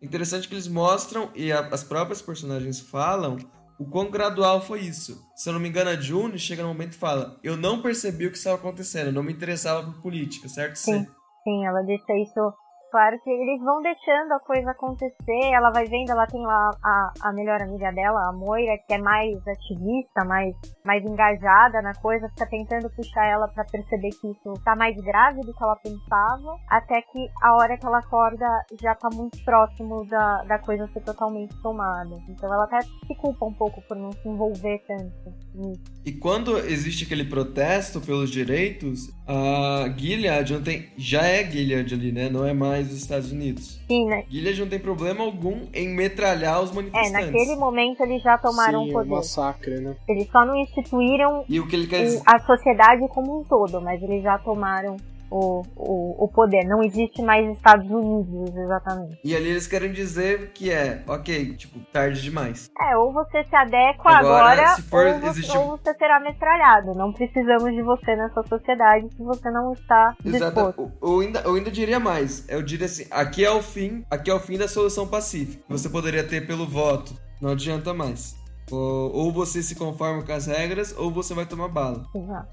[0.00, 3.36] interessante que eles mostram e a, as próprias personagens falam
[3.78, 5.22] o quão gradual foi isso.
[5.36, 8.26] Se eu não me engano, a June chega no momento e fala: Eu não percebi
[8.26, 10.76] o que estava acontecendo, eu não me interessava por política, certo?
[10.76, 11.06] Sim,
[11.44, 12.52] sim, ela deixa isso
[12.90, 17.12] Claro que eles vão deixando a coisa acontecer, ela vai vendo, ela tem lá a,
[17.22, 22.28] a melhor amiga dela, a Moira, que é mais ativista, mais, mais engajada na coisa,
[22.30, 26.56] fica tentando puxar ela para perceber que isso tá mais grave do que ela pensava,
[26.68, 28.46] até que a hora que ela acorda
[28.80, 32.18] já tá muito próximo da, da coisa ser totalmente tomada.
[32.28, 35.82] Então ela até se culpa um pouco por não se envolver tanto nisso.
[36.04, 42.28] E quando existe aquele protesto pelos direitos, a Gilead já é Gilead ali, né?
[42.28, 43.80] Não é mais os Estados Unidos.
[43.88, 44.24] Sim, né?
[44.30, 47.12] Gilead não tem problema algum em metralhar os É, manifestantes.
[47.32, 49.10] naquele momento eles já tomaram Sim, o o poder.
[49.10, 49.96] massacre, né?
[50.08, 54.02] Eles só não instituíram E o que ele quer a sociedade como um todo, mas
[54.02, 54.96] eles já tomaram
[55.30, 56.64] o, o, o poder.
[56.64, 59.18] Não existe mais Estados Unidos, exatamente.
[59.24, 62.70] E ali eles querem dizer que é, ok, tipo, tarde demais.
[62.80, 66.20] É, ou você se adequa Agora, agora, se for- ou, você, existe- ou você será
[66.20, 66.94] metralhado.
[66.94, 70.36] Não precisamos de você nessa sociedade se você não está disposto.
[70.36, 70.92] Exato.
[71.02, 72.48] Eu, eu ainda, eu ainda diria mais.
[72.48, 75.62] Eu diria assim, aqui é o fim, aqui é o fim da solução pacífica.
[75.68, 77.12] Você poderia ter pelo voto.
[77.40, 78.36] Não adianta mais.
[78.76, 82.04] Ou, você se conforma com as regras, ou você vai tomar bala.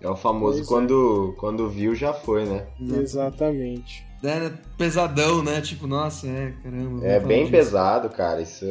[0.02, 0.70] É o famoso Pois é.
[0.70, 2.66] quando, quando viu já foi, né?
[2.80, 4.06] Exatamente.
[4.24, 4.58] É, né?
[4.78, 5.62] Pesadão, né?
[5.62, 7.06] Tipo, nossa, é, caramba.
[7.06, 7.52] É bem disso.
[7.52, 8.42] pesado, cara.
[8.42, 8.66] Isso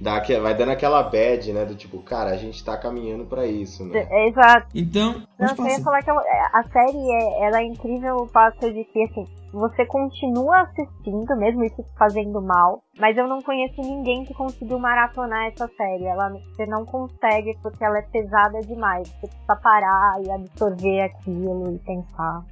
[0.00, 1.64] dá, vai dando aquela bad, né?
[1.64, 4.06] Do tipo, cara, a gente tá caminhando pra isso, né?
[4.10, 4.66] É, Exato.
[4.74, 6.22] Então, Não, eu ia falar que ela-
[6.52, 11.64] a série é, ela é incrível o fato de que, assim, você continua assistindo, mesmo
[11.64, 16.04] isso fazendo mal, mas eu não conheço ninguém que conseguiu maratonar essa série.
[16.04, 19.08] Ela, você não consegue porque ela é pesada demais.
[19.08, 22.42] Você precisa parar e absorver aquilo e pensar.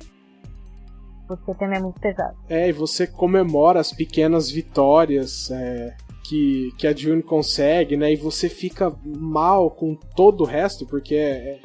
[1.27, 2.37] Porque o tema é muito pesado.
[2.49, 8.13] É, e você comemora as pequenas vitórias é, que, que a June consegue, né?
[8.13, 11.61] E você fica mal com todo o resto, porque é,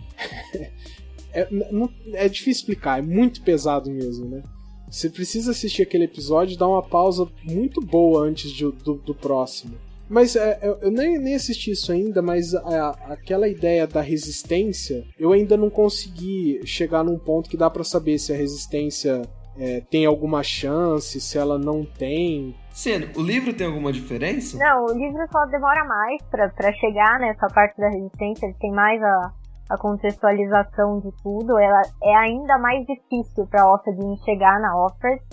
[0.53, 0.71] é,
[1.41, 4.43] é, não- é difícil explicar, é muito pesado mesmo, né?
[4.89, 9.13] Você precisa assistir aquele episódio e dar uma pausa muito boa antes de- do, do
[9.13, 9.75] próximo.
[10.09, 15.05] Mas é, eu, eu nem, nem assisti isso ainda, mas a- aquela ideia da resistência,
[15.19, 19.21] eu ainda não consegui chegar num ponto que dá pra saber se a resistência
[19.55, 22.55] é, tem alguma chance, se ela não tem.
[22.71, 24.57] Sendo, o livro tem alguma diferença?
[24.57, 29.01] Não, o livro só demora mais pra, chegar nessa parte da resistência, ele tem mais
[29.01, 29.31] a,
[29.69, 34.69] a contextualização de tudo, ela é ainda mais difícil pra Offred chegar na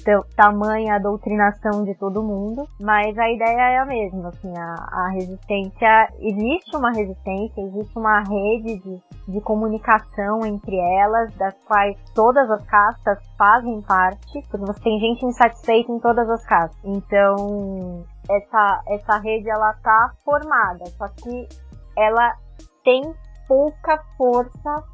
[0.01, 4.75] então, tamanha a doutrinação de todo mundo, mas a ideia é a mesma, assim, a,
[4.93, 11.97] a resistência, existe uma resistência, existe uma rede de, de comunicação entre elas, das quais
[12.15, 18.05] todas as castas fazem parte, porque você tem gente insatisfeita em todas as castas, então
[18.31, 21.49] essa, essa rede ela tá formada, só que
[21.97, 22.35] ela
[22.85, 23.03] tem
[23.47, 24.85] pouca força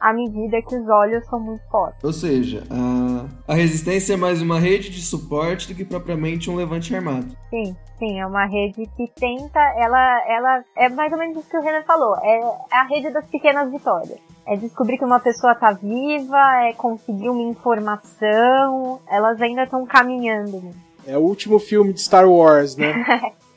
[0.00, 2.02] à medida que os olhos são muito fortes.
[2.02, 6.54] Ou seja, a, a resistência é mais uma rede de suporte do que propriamente um
[6.54, 7.26] levante armado.
[7.50, 11.56] Sim, sim, é uma rede que tenta, ela, ela é mais ou menos isso que
[11.56, 12.40] o Renan falou, é
[12.70, 14.18] a rede das pequenas vitórias.
[14.46, 20.70] É descobrir que uma pessoa tá viva, é conseguir uma informação, elas ainda estão caminhando.
[21.06, 22.94] É o último filme de Star Wars, né?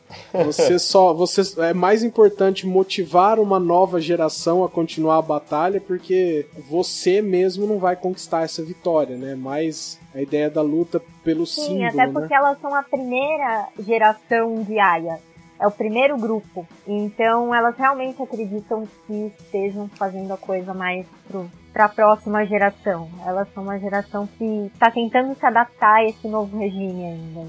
[0.46, 1.14] Você só.
[1.14, 7.66] Você, é mais importante motivar uma nova geração a continuar a batalha, porque você mesmo
[7.66, 9.36] não vai conquistar essa vitória, né?
[9.36, 12.12] Mas a ideia da luta pelo Sim, símbolo, até né?
[12.12, 15.20] porque elas são a primeira geração de Aya.
[15.60, 16.68] É o primeiro grupo.
[16.88, 23.08] Então elas realmente acreditam que estejam fazendo a coisa mais pro, pra próxima geração.
[23.26, 27.48] Elas são uma geração que está tentando se adaptar a esse novo regime ainda.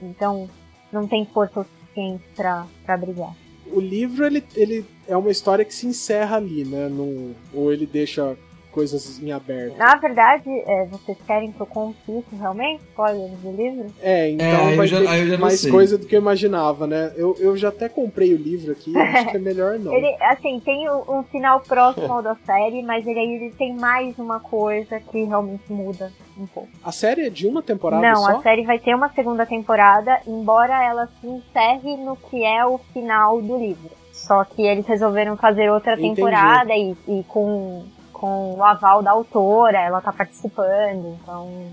[0.00, 0.48] Então
[0.90, 3.34] não tem força suficiente pra, pra brigar.
[3.72, 6.88] O livro, ele, ele é uma história que se encerra ali, né?
[6.88, 8.36] Num- ou ele deixa
[8.70, 9.76] coisas em aberto.
[9.76, 12.82] Na verdade, é, vocês querem que eu conte isso realmente?
[12.90, 13.86] Spoilers do livro?
[14.00, 15.70] É, então É, vai já- ter não mais sei.
[15.70, 17.12] coisa do que eu imaginava, né?
[17.16, 19.92] Eu, eu já até comprei o livro aqui, acho que é melhor não.
[19.94, 24.18] Ele, assim, tem um, final próximo ao da série, mas ele aí ele tem mais
[24.18, 26.68] uma coisa que realmente muda um pouco.
[26.82, 28.38] A série é de uma temporada Não, só?
[28.38, 32.78] a série vai ter uma segunda temporada, embora ela se encerre no que é o
[32.92, 33.90] final do livro.
[34.12, 36.16] Só que eles resolveram fazer outra Entendi.
[36.16, 37.84] temporada e, e com,
[38.20, 41.70] com o aval da autora, ela tá participando, então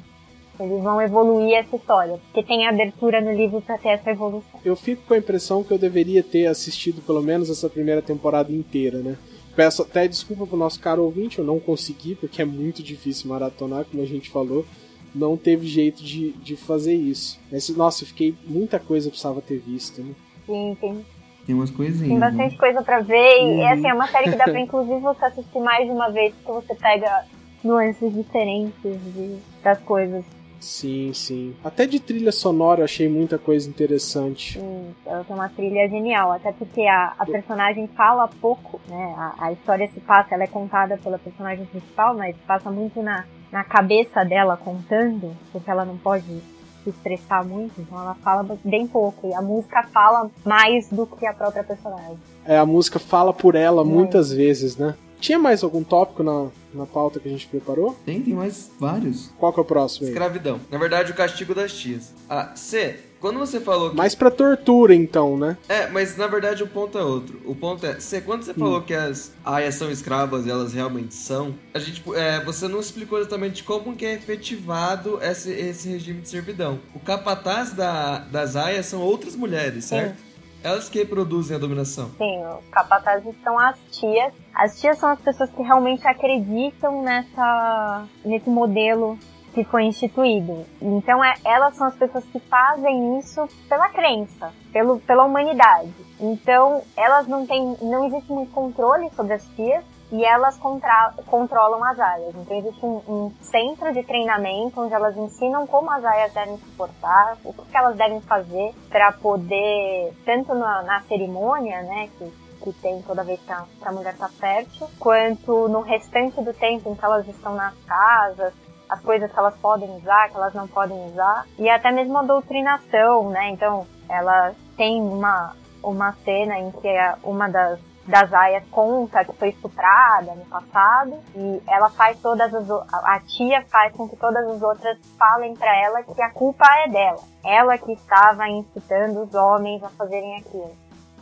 [0.57, 4.59] eles vão evoluir essa história, porque tem abertura no livro pra ter essa evolução.
[4.63, 8.51] Eu fico com a impressão que eu deveria ter assistido pelo menos essa primeira temporada
[8.51, 9.17] inteira, né?
[9.57, 13.83] Peço até desculpa pro nosso caro ouvinte, eu não consegui, porque é muito difícil maratonar,
[13.85, 14.65] como a gente falou.
[15.13, 17.39] Não teve jeito de, de fazer isso.
[17.51, 18.35] Mas, nossa, eu fiquei.
[18.45, 20.13] Muita coisa eu precisava ter visto, né?
[20.45, 21.05] Sim, tem,
[21.47, 22.09] Tem umas coisinhas.
[22.09, 22.27] tem né?
[22.27, 23.71] bastante coisa pra ver, e Uhum.
[23.71, 26.51] assim, é uma série que dá pra inclusive você assistir mais de uma vez, porque
[26.51, 27.23] você pega
[27.63, 30.25] nuances diferentes de, das coisas.
[30.59, 31.55] Sim, sim.
[31.63, 34.59] Até de trilha sonora eu achei muita coisa interessante.
[34.59, 39.15] Sim, ela tem uma trilha genial, até porque a, a personagem fala pouco, né?
[39.17, 43.23] A, a história se passa, ela é contada pela personagem principal, mas passa muito na,
[43.51, 46.41] na cabeça dela contando, porque ela não pode
[46.87, 49.27] se expressar muito, então ela fala bem pouco.
[49.27, 52.17] E a música fala mais do que a própria personagem.
[52.45, 54.95] É, a música fala por ela muitas vezes, né?
[55.19, 57.97] Tinha mais algum tópico na, na pauta que a gente preparou?
[58.05, 59.31] Tem, tem mais vários.
[59.39, 60.13] Qual que é o próximo aí?
[60.13, 60.59] Escravidão.
[60.69, 62.13] Na verdade, o castigo das tias.
[62.29, 62.99] Ah, C.
[63.19, 63.95] Quando você falou que.
[63.95, 65.57] Mais pra tortura, então, né?
[65.67, 67.41] É, mas na verdade o ponto é outro.
[67.45, 71.13] O ponto é, C, quando você falou que as aias são escravas e elas realmente
[71.13, 76.21] são, a gente, é, você não explicou exatamente como que é efetivado esse, esse regime
[76.21, 76.79] de servidão.
[76.93, 80.27] O capataz da, das aias são outras mulheres, certo?
[80.63, 82.11] Elas que produzem a dominação.
[82.17, 84.33] Sim, os capatazes são as tias.
[84.53, 89.17] As tias são as pessoas que realmente acreditam nessa, nesse modelo
[89.57, 90.67] que foi instituído.
[90.79, 95.91] Então, é, elas são as pessoas que fazem isso pela crença, pelo, pela humanidade.
[96.19, 101.83] Então, elas não têm, não existe muito controle sobre as tias e elas contra, controlam
[101.83, 102.35] as aias.
[102.35, 106.69] Então, existe um, um, centro de treinamento onde elas ensinam como as aias devem se
[106.77, 112.47] portar, o que, que elas devem fazer para poder, tanto na, na cerimônia, né, que
[112.57, 116.53] que tem toda vez que a, que a mulher está fértil, quanto no restante do
[116.53, 118.51] tempo em que elas estão nas casas,
[118.89, 122.23] as coisas que elas podem usar, que elas não podem usar, e até mesmo a
[122.23, 123.49] doutrinação, né?
[123.49, 126.87] Então, ela tem uma, uma cena em que
[127.23, 132.71] uma das das aias conta que foi estuprada no passado e ela faz todas as
[132.71, 136.89] a tia faz com que todas as outras falem para ela que a culpa é
[136.89, 140.71] dela, ela que estava incitando os homens a fazerem aquilo.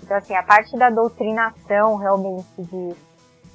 [0.04, 2.96] Então assim, a parte da doutrinação realmente de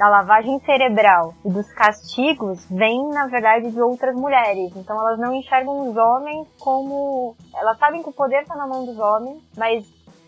[0.01, 4.73] da lavagem cerebral e dos castigos vem, na verdade, de outras mulheres.
[4.75, 7.37] Então elas não enxergam os homens como.
[7.55, 9.85] Elas sabem que o poder está na mão dos homens, mas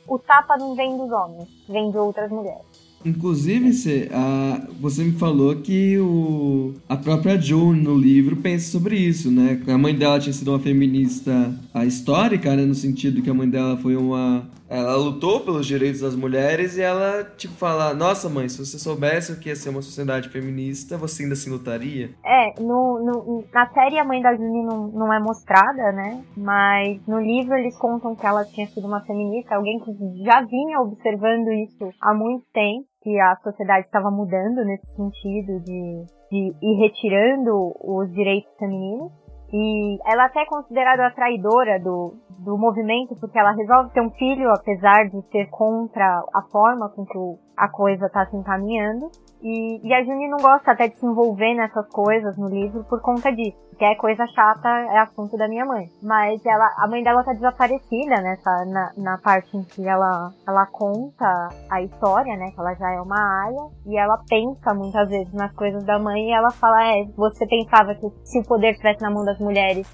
[0.06, 2.66] o tapa não vem dos homens, vem de outras mulheres.
[3.02, 8.96] Inclusive, você, a, você me falou que o, a própria June no livro pensa sobre
[8.96, 9.58] isso, né?
[9.66, 11.52] A mãe dela tinha sido uma feminista
[11.86, 12.62] histórica, né?
[12.62, 14.46] No sentido que a mãe dela foi uma.
[14.72, 19.30] Ela lutou pelos direitos das mulheres e ela, tipo, fala: Nossa, mãe, se você soubesse
[19.30, 22.08] o que ia ser uma sociedade feminista, você ainda se lutaria?
[22.24, 26.24] É, no, no, na série a mãe da June não, não é mostrada, né?
[26.34, 29.92] Mas no livro eles contam que ela tinha sido uma feminista, alguém que
[30.24, 36.06] já vinha observando isso há muito tempo que a sociedade estava mudando nesse sentido de,
[36.30, 39.12] de ir retirando os direitos femininos.
[39.52, 44.10] E ela até é considerada a traidora do, do movimento, porque ela resolve ter um
[44.10, 47.18] filho, apesar de ser contra a forma com que
[47.56, 49.10] a coisa está se encaminhando.
[49.42, 53.00] E, e a Juni não gosta até de se envolver nessas coisas no livro por
[53.00, 53.58] conta disso.
[53.76, 55.88] Que é coisa chata, é assunto da minha mãe.
[56.00, 60.66] Mas ela, a mãe dela tá desaparecida nessa, na, na parte em que ela, ela
[60.66, 62.52] conta a história, né?
[62.52, 63.70] Que ela já é uma aia.
[63.86, 67.94] E ela pensa muitas vezes nas coisas da mãe e ela fala, é, você pensava
[67.96, 69.88] que se o poder estivesse na mão das mulheres,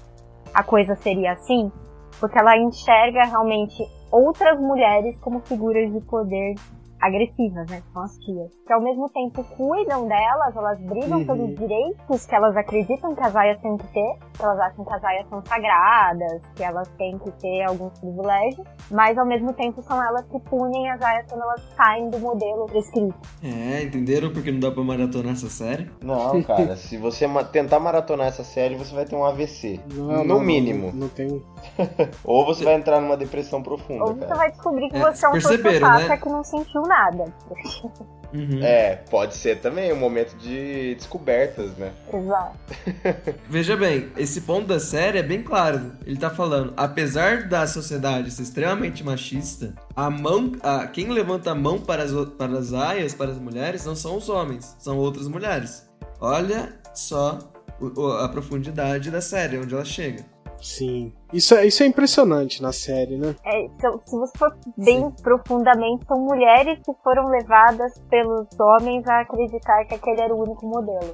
[0.53, 1.71] a coisa seria assim?
[2.19, 6.55] Porque ela enxerga realmente outras mulheres como figuras de poder
[7.01, 7.81] agressivas, né?
[7.93, 8.51] São as tias.
[8.65, 11.25] Que ao mesmo tempo cuidam delas, elas brigam uhum.
[11.25, 14.93] pelos direitos que elas acreditam que as aias têm que ter, que elas acham que
[14.93, 19.81] as aias são sagradas, que elas têm que ter alguns privilégios, mas ao mesmo tempo
[19.81, 23.15] são elas que punem as aias quando elas saem do modelo prescrito.
[23.43, 25.89] É, entenderam porque não dá pra maratonar essa série?
[26.01, 29.79] Não, cara, se você tentar maratonar essa série, você vai ter um AVC.
[29.93, 30.87] Não, no não, mínimo.
[30.87, 31.43] Não, não tem.
[32.23, 34.03] Ou você vai entrar numa depressão profunda.
[34.03, 34.35] Ou você cara.
[34.35, 36.17] vai descobrir que é, você é um sociopata né?
[36.17, 37.25] que não sentiu nada.
[38.33, 38.61] Uhum.
[38.61, 41.91] É, pode ser também um momento de descobertas, né?
[42.13, 42.59] Exato.
[43.49, 45.93] Veja bem, esse ponto da série é bem claro.
[46.05, 51.55] Ele tá falando, apesar da sociedade ser extremamente machista, a mão, a, quem levanta a
[51.55, 55.27] mão para as, para as aias, para as mulheres, não são os homens, são outras
[55.27, 55.89] mulheres.
[56.21, 57.39] Olha só
[58.21, 60.23] a profundidade da série, onde ela chega.
[60.61, 61.13] Sim.
[61.33, 63.35] Isso é, isso é impressionante na série, né?
[63.45, 65.11] É, se, se você for bem Sim.
[65.21, 70.65] profundamente, são mulheres que foram levadas pelos homens a acreditar que aquele era o único
[70.65, 71.13] modelo.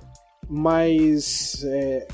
[0.50, 2.08] Mas é,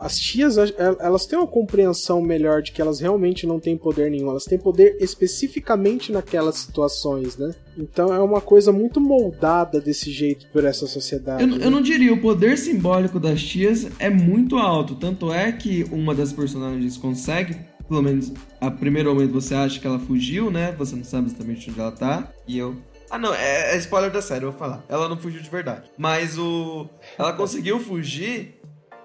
[0.00, 0.56] as tias,
[0.98, 4.30] elas têm uma compreensão melhor de que elas realmente não têm poder nenhum.
[4.30, 7.54] Elas têm poder especificamente naquelas situações, né?
[7.76, 11.42] Então é uma coisa muito moldada desse jeito por essa sociedade.
[11.42, 11.64] Eu, né?
[11.66, 14.94] eu não diria, o poder simbólico das tias é muito alto.
[14.94, 17.56] Tanto é que uma das personagens consegue,
[17.88, 20.72] pelo menos a primeiro momento você acha que ela fugiu, né?
[20.78, 22.32] Você não sabe exatamente onde ela tá.
[22.46, 22.76] E eu
[23.12, 24.82] ah, não, é, é, spoiler da série, eu vou falar.
[24.88, 25.82] Ela não fugiu de verdade.
[25.98, 26.88] Mas o.
[27.18, 28.61] Ela conseguiu fugir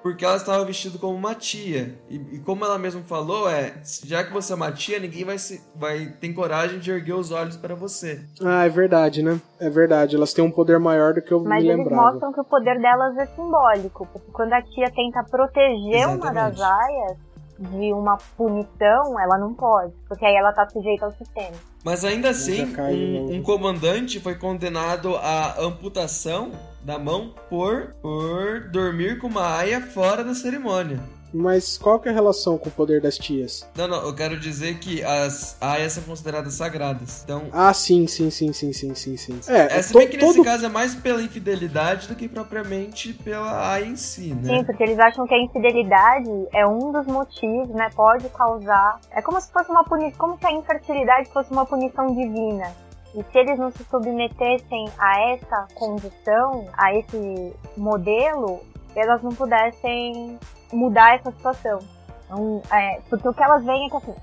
[0.07, 1.99] porque ela estava vestida como uma tia.
[2.09, 3.73] E, e, como ela mesma falou, é,
[4.05, 7.29] já que você é uma tia, ninguém vai, se, vai ter coragem de erguer os
[7.29, 8.21] olhos para você.
[8.41, 9.37] Ah, é verdade, né?
[9.59, 12.11] É verdade, elas têm um poder maior do que eu Mas me eles lembrava.
[12.11, 16.53] mostram que o poder delas é simbólico, porque quando a tia tenta proteger uma das
[16.53, 16.61] Exatamente.
[16.63, 17.26] aias
[17.59, 21.55] de uma punição, ela não pode, porque aí ela tá sujeita ao sistema.
[21.83, 26.51] Mas ainda assim, um, um comandante foi condenado à amputação
[26.81, 30.99] da mão por, por dormir com uma aia fora da cerimônia.
[31.33, 33.67] Mas qual que é a relação com o poder das tias?
[33.75, 37.23] Não, não, eu quero dizer que as aias são consideradas sagradas.
[37.23, 39.39] Então, Ah, sim, sim, sim, sim, sim, sim, sim.
[39.47, 43.13] É, é, se bem que nesse todo caso é mais pela infidelidade do que propriamente
[43.13, 44.57] pela aia em si, né?
[44.57, 47.89] Sim, porque eles acham que a infidelidade é um dos motivos, né?
[47.95, 48.99] Pode causar.
[49.11, 52.73] É como se fosse uma punição, como se a infertilidade fosse uma punição divina.
[53.15, 58.59] E se eles não se submetessem a essa condição, a esse modelo,
[58.95, 60.37] elas não pudessem
[60.73, 61.79] mudar essa situação.
[62.25, 64.15] Então, é, porque o que elas veem é que assim,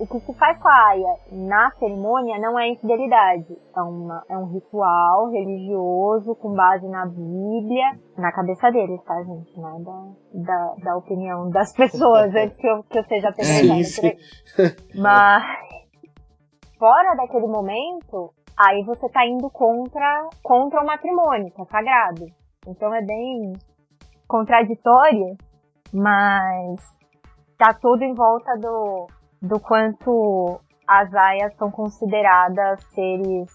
[0.00, 3.54] o que se faz com a aia na cerimônia não é infidelidade.
[3.76, 9.60] É, uma, é um ritual religioso com base na Bíblia, na cabeça deles, tá, gente?
[9.60, 13.84] Não é da, da, da opinião das pessoas, antes que eu, que eu seja apedrejada.
[13.84, 14.76] Sim, aí.
[14.94, 15.44] Mas,
[16.78, 22.24] fora daquele momento, aí você tá indo contra, contra o matrimônio, que é sagrado.
[22.66, 23.52] Então é bem
[24.26, 25.36] contraditório,
[25.92, 26.80] mas
[27.58, 29.06] tá tudo em volta do,
[29.42, 33.50] do quanto as aias são consideradas seres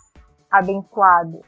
[0.49, 1.41] abençoados,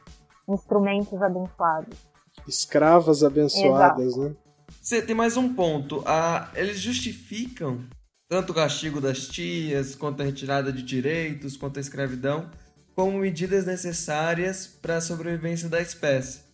[0.48, 1.98] instrumentos abençoados.
[2.46, 4.34] escravas abençoadas, né?
[4.82, 6.02] Você tem mais um ponto.
[6.06, 7.80] Ah, eles justificam
[8.28, 12.50] tanto o castigo das tias, quanto a retirada de direitos, quanto a escravidão,
[12.94, 16.47] como medidas necessárias para a sobrevivência da espécie.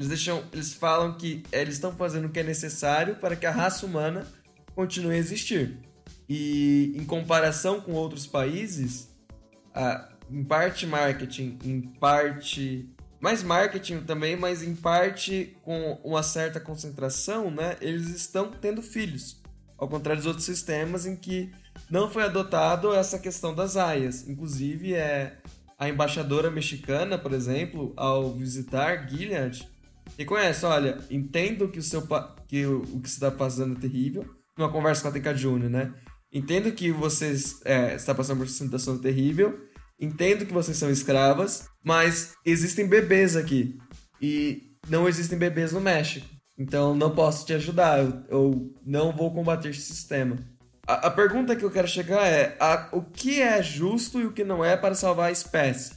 [0.00, 3.50] Eles, deixam, eles falam que eles estão fazendo o que é necessário para que a
[3.50, 4.26] raça humana
[4.74, 5.78] continue a existir.
[6.26, 9.10] E em comparação com outros países,
[9.74, 12.88] ah, em parte marketing, em parte
[13.20, 17.76] mais marketing também, mas em parte com uma certa concentração, né?
[17.82, 19.42] Eles estão tendo filhos,
[19.76, 21.52] ao contrário dos outros sistemas em que
[21.90, 24.26] não foi adotado essa questão das aias.
[24.26, 25.36] Inclusive, é
[25.78, 29.69] a embaixadora mexicana, por exemplo, ao visitar Gilead,
[30.18, 32.06] reconhece, olha, entendo que o seu
[32.46, 34.24] que o, o que você está passando é terrível,
[34.56, 35.92] numa conversa com a Tenka Júnior, né?
[36.32, 37.34] Entendo que você
[37.64, 39.58] é, está passando por uma situação terrível,
[40.00, 43.78] entendo que vocês são escravas, mas existem bebês aqui
[44.20, 46.26] e não existem bebês no México.
[46.58, 50.36] Então não posso te ajudar, eu, eu não vou combater esse sistema.
[50.86, 54.32] A, a pergunta que eu quero chegar é: a- o que é justo e o
[54.32, 55.92] que não é para salvar a espécie?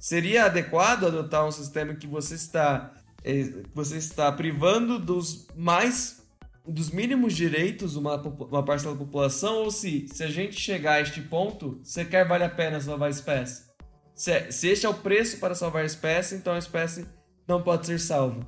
[0.00, 2.92] Seria adequado adotar um sistema em que você está
[3.74, 6.18] você está privando dos mais
[6.66, 11.00] dos mínimos direitos uma, uma parcela da população ou se se a gente chegar a
[11.00, 13.68] este ponto, você quer vale a pena salvar a espécie?
[14.14, 17.06] Se, se este é o preço para salvar a espécie, então a espécie
[17.46, 18.46] não pode ser salva.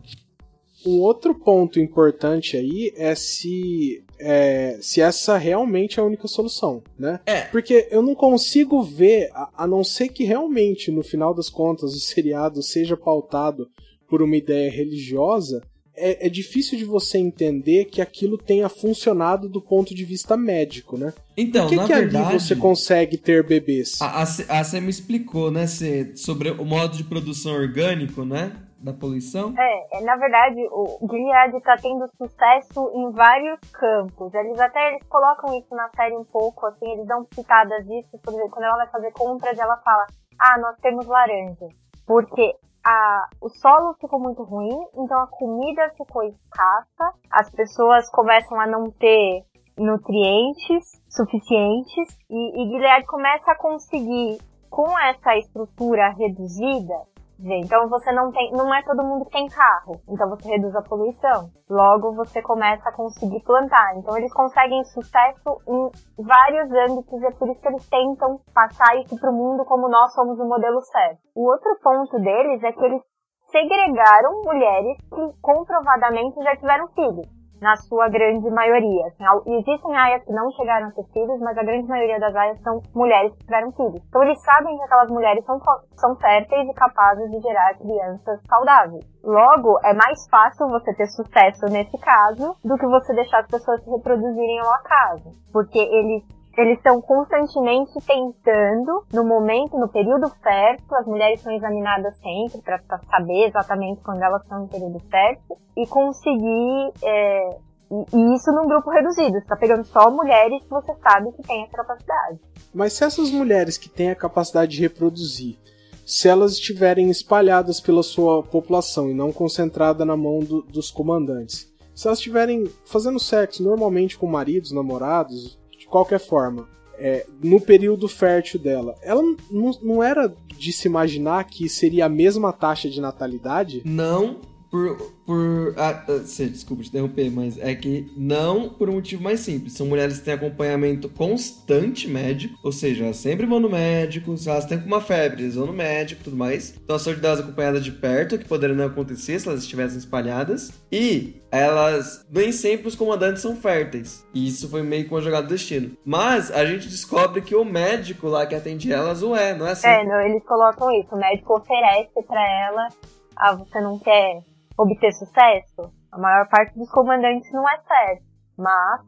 [0.85, 6.83] Um outro ponto importante aí é se, é, se essa realmente é a única solução,
[6.99, 7.21] né?
[7.27, 7.43] É.
[7.43, 11.95] Porque eu não consigo ver, a, a não ser que realmente, no final das contas,
[11.95, 13.69] o seriado seja pautado
[14.11, 15.63] por uma ideia religiosa,
[15.97, 20.97] é, é difícil de você entender que aquilo tenha funcionado do ponto de vista médico,
[20.99, 21.13] né?
[21.37, 24.01] Então, Por que, na que verdade, ali você consegue ter bebês?
[24.01, 28.25] a, a, Cê- a Cê me explicou, né, Cê, sobre o modo de produção orgânico,
[28.25, 29.53] né, da poluição.
[29.59, 34.33] É, é, na verdade, o Gilead está tendo sucesso em vários campos.
[34.33, 38.09] Eles até eles colocam isso na série um pouco, assim, eles dão pitadas disso.
[38.23, 40.07] Por exemplo, quando ela vai fazer compras, ela fala:
[40.39, 41.69] Ah, nós temos laranja.
[42.07, 42.55] Porque
[42.85, 48.67] a, o solo ficou muito ruim, então a comida ficou escassa, as pessoas começam a
[48.67, 49.45] não ter
[49.77, 56.95] nutrientes suficientes e, e Gilead começa a conseguir, com essa estrutura reduzida,
[57.43, 60.83] Então você não tem, não é todo mundo que tem carro, então você reduz a
[60.83, 61.49] poluição.
[61.69, 63.97] Logo você começa a conseguir plantar.
[63.97, 68.95] Então eles conseguem sucesso em vários âmbitos e é por isso que eles tentam passar
[68.97, 71.21] isso para o mundo como nós somos o modelo certo.
[71.35, 73.03] O outro ponto deles é que eles
[73.51, 77.40] segregaram mulheres que comprovadamente já tiveram filhos.
[77.61, 79.07] Na sua grande maioria.
[79.07, 79.25] Assim,
[79.59, 82.81] existem aias que não chegaram a ter filhos, mas a grande maioria das aias são
[82.95, 84.03] mulheres que tiveram filhos.
[84.09, 85.61] Então eles sabem que aquelas mulheres são,
[85.97, 89.05] são férteis e capazes de gerar crianças saudáveis.
[89.23, 93.83] Logo, é mais fácil você ter sucesso nesse caso do que você deixar as pessoas
[93.85, 95.33] se reproduzirem ao acaso.
[95.53, 102.17] Porque eles eles estão constantemente tentando, no momento, no período certo, as mulheres são examinadas
[102.19, 107.57] sempre para saber exatamente quando elas estão no período certo e conseguir é,
[107.91, 109.41] E, isso num grupo reduzido.
[109.41, 112.39] Você tá pegando só mulheres que você sabe que tem essa capacidade.
[112.73, 115.59] Mas se essas mulheres que têm a capacidade de reproduzir,
[116.07, 121.69] se elas estiverem espalhadas pela sua população e não concentrada na mão do, dos comandantes,
[121.95, 125.60] se elas estiverem fazendo sexo normalmente com maridos, namorados,
[125.91, 126.69] qualquer forma,
[126.99, 132.09] é, no período fértil dela, ela não, não era de se imaginar que seria a
[132.09, 133.83] mesma taxa de natalidade?
[133.85, 134.97] Não por.
[135.27, 139.75] por ah, ah, desculpa te interromper, mas é que não por um motivo mais simples.
[139.75, 144.49] São mulheres que têm acompanhamento constante médico, ou seja, elas sempre vão no médico, se
[144.49, 146.75] elas têm uma febre, eles vão no médico e tudo mais.
[146.83, 149.99] Então a saúde delas é acompanhada de perto, que poderia não acontecer se elas estivessem
[149.99, 150.71] espalhadas.
[150.91, 154.27] E elas, nem sempre os comandantes são férteis.
[154.33, 155.97] E isso foi meio que uma jogada do destino.
[156.05, 159.73] Mas a gente descobre que o médico lá que atende elas o é, não é
[159.73, 159.89] assim?
[159.89, 161.15] É, não, eles colocam isso.
[161.15, 162.89] O médico oferece pra ela,
[163.37, 164.43] ah, você não quer
[164.83, 165.93] obter sucesso?
[166.13, 168.23] A maior parte dos comandantes não é sério,
[168.57, 169.01] mas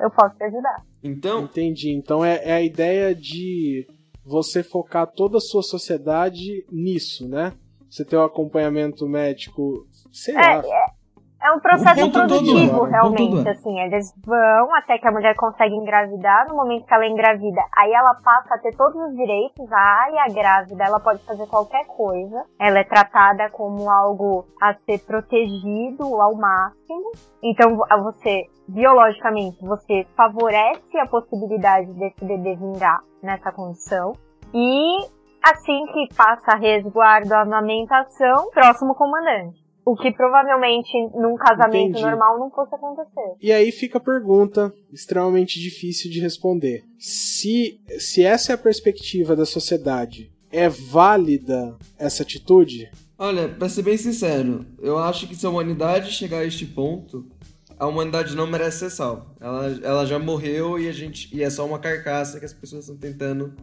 [0.00, 0.82] eu posso te ajudar.
[1.02, 1.94] Então, Entendi.
[1.94, 3.86] Então é, é a ideia de
[4.24, 7.52] você focar toda a sua sociedade nisso, né?
[7.88, 10.62] Você ter o acompanhamento médico, sei É, lá.
[10.64, 10.86] é,
[11.46, 13.50] é um processo todo produtivo, é, realmente, todo é.
[13.50, 17.92] assim, eles vão até que a mulher consegue engravidar, no momento que ela engravida, aí
[17.92, 22.44] ela passa a ter todos os direitos, a área grávida, ela pode fazer qualquer coisa,
[22.58, 30.98] ela é tratada como algo a ser protegido ao máximo, então você, biologicamente, você favorece
[30.98, 34.12] a possibilidade desse bebê vingar nessa condição,
[34.52, 34.98] e
[35.44, 39.65] assim que passa resguardo a amamentação, próximo comandante.
[39.86, 42.02] O que provavelmente num casamento Entendi.
[42.02, 43.36] normal não fosse acontecer.
[43.40, 46.84] E aí fica a pergunta extremamente difícil de responder.
[46.98, 52.90] Se, se essa é a perspectiva da sociedade, é válida essa atitude?
[53.16, 57.24] olha, pra ser bem sincero, eu acho que se a humanidade chegar a este ponto,
[57.78, 59.26] a humanidade não merece ser salva.
[59.40, 62.82] Ela, ela já morreu e a gente e é só uma carcaça que as pessoas
[62.82, 63.54] estão tentando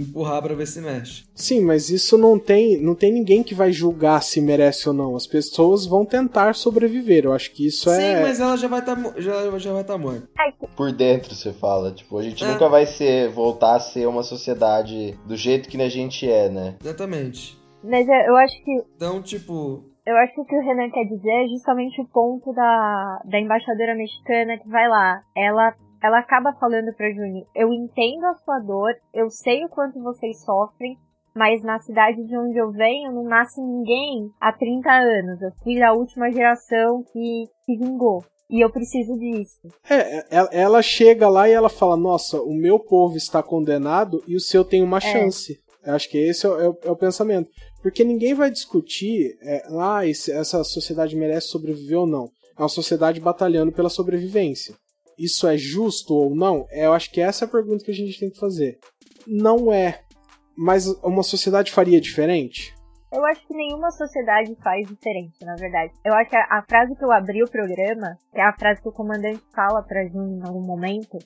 [0.00, 1.24] empurrar pra ver se mexe.
[1.34, 5.14] Sim, mas isso não tem, não tem ninguém que vai julgar se merece ou não.
[5.16, 7.24] As pessoas vão tentar sobreviver.
[7.24, 8.20] Eu acho que isso Sim, é.
[8.22, 10.28] mas ela já vai tá, mo- já, já vai estar morta.
[10.38, 11.92] É que Por dentro, você fala.
[11.92, 12.48] Tipo, a gente É.
[12.48, 16.76] nunca vai ser, voltar a ser uma sociedade do jeito que a gente é, né?
[16.82, 17.58] Exatamente.
[17.82, 21.04] Mas eu, eu acho que Então, tipo, eu acho que o que o Renan quer
[21.04, 25.22] dizer é justamente o ponto da, da embaixadora mexicana que vai lá.
[25.36, 30.02] Ela ela acaba falando pra Juni, eu entendo a sua dor, eu sei o quanto
[30.02, 30.96] vocês sofrem,
[31.34, 35.40] mas na cidade de onde eu venho não nasce ninguém há 30 anos.
[35.40, 38.24] Eu fui da última geração que, que vingou.
[38.50, 39.60] E eu preciso disso.
[39.88, 44.34] É, ela- ela chega lá e ela fala: Nossa, o meu povo está condenado e
[44.34, 45.56] o seu tem uma chance.
[45.86, 47.48] Eu acho que esse é o, é o- é o pensamento.
[47.80, 52.28] Porque ninguém vai discutir, é, ah, esse- essa sociedade merece sobreviver ou não.
[52.58, 54.74] É uma sociedade batalhando pela sobrevivência.
[55.20, 56.66] Isso é justo ou não?
[56.70, 58.78] É, eu acho que essa é a pergunta que a gente tem que fazer.
[59.26, 60.00] Não é.
[60.56, 62.74] Mas uma sociedade faria diferente?
[63.12, 65.92] Eu acho que nenhuma sociedade faz diferente, na verdade.
[66.02, 68.88] Eu acho que a, frase que eu abri o programa, que é a frase que
[68.88, 71.18] o comandante fala pra Juni em algum momento,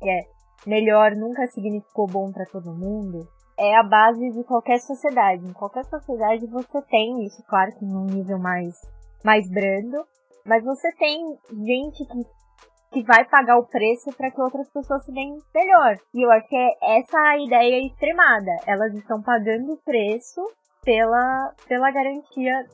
[0.00, 0.22] que é
[0.66, 5.46] melhor nunca significou bom pra todo mundo, é a base de qualquer sociedade.
[5.46, 8.74] Em qualquer sociedade você tem isso, claro que num nível mais,
[9.24, 10.04] mais brando,
[10.44, 11.20] mas você tem
[11.64, 12.45] gente que
[12.92, 15.96] que vai pagar o preço para que outras pessoas se deem melhor.
[16.14, 18.50] E eu acho que é essa a ideia extremada.
[18.66, 20.40] Elas estão pagando o preço
[20.84, 22.64] pela, pela garantia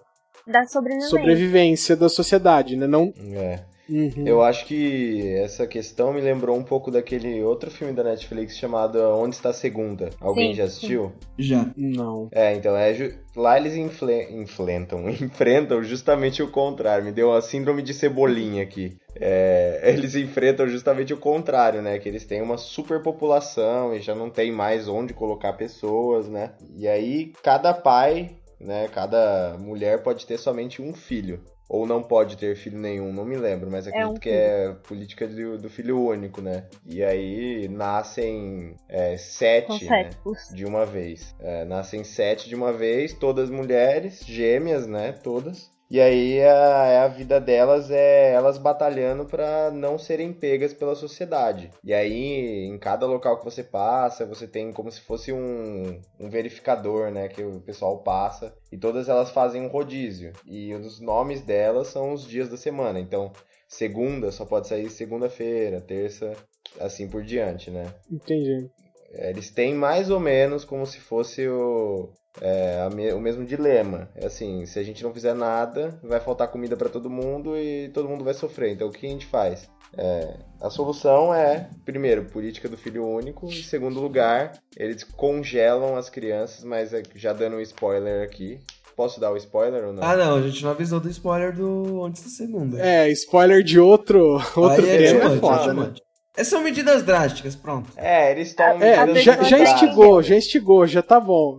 [0.47, 1.11] da sobrevivência.
[1.11, 2.87] Sobrevivência da sociedade, né?
[2.87, 3.13] Não.
[3.35, 3.72] É.
[3.89, 4.25] Uhum.
[4.27, 8.97] Eu acho que essa questão me lembrou um pouco daquele outro filme da Netflix chamado
[9.19, 10.11] Onde Está a Segunda.
[10.21, 11.13] Alguém Sim, já assistiu?
[11.39, 11.71] já.
[11.77, 12.29] Não.
[12.33, 17.05] É, então é ju- lá eles infle- inflentam, enfrentam justamente o contrário.
[17.05, 18.97] Me deu uma síndrome de cebolinha aqui.
[19.17, 21.99] É, eles enfrentam justamente o contrário, né?
[21.99, 26.53] Que eles têm uma superpopulação e já não tem mais onde colocar pessoas, né?
[26.77, 28.31] E aí cada pai,
[28.61, 28.89] né?
[28.89, 31.41] Cada mulher pode ter somente um filho.
[31.73, 35.27] Ou não pode ter filho nenhum, não me lembro, mas acredito um que é política
[35.27, 36.67] do, do filho único, né?
[36.85, 40.11] E aí nascem é, sete, né?
[40.53, 41.35] de uma vez.
[41.41, 45.13] É, nascem sete de uma vez, todas mulheres, gêmeas, né?
[45.13, 45.73] Todas.
[45.93, 51.71] E aí a, a vida delas é elas batalhando pra não serem pegas pela sociedade.
[51.85, 56.31] E aí em cada local que você passa, você tem como se fosse um, um
[56.31, 57.29] verificador, né?
[57.29, 58.55] Que o pessoal passa.
[58.73, 60.33] E todas elas fazem um rodízio.
[60.47, 62.99] E os nomes delas são os dias da semana.
[62.99, 63.31] Então,
[63.69, 66.33] segunda só pode sair segunda-feira, terça,
[66.81, 67.93] assim por diante, né?
[68.11, 68.67] Entendi.
[69.13, 72.11] É, Eles têm mais ou menos como se fosse o,
[72.41, 74.09] é me, o mesmo dilema.
[74.15, 77.91] É assim, se a gente não fizer nada, vai faltar comida para todo mundo e
[77.93, 78.73] todo mundo vai sofrer.
[78.73, 79.69] Então o que a gente faz?
[79.97, 83.47] É, a solução é, primeiro, política do filho único.
[83.47, 88.59] Em segundo lugar, eles congelam as crianças, mas é, já dando um spoiler aqui.
[88.97, 90.03] Posso dar o spoiler ou não?
[90.03, 92.81] Ah, não, a gente não avisou do spoiler do antes da segunda.
[92.81, 96.45] É, spoiler de outro, outro Aí tema é foda, too né?
[96.45, 97.91] são medidas drásticas, pronto.
[97.97, 98.83] É, eles estão.
[98.83, 101.59] É, já, já instigou, já instigou, já tá bom.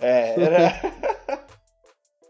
[0.00, 0.80] É, era.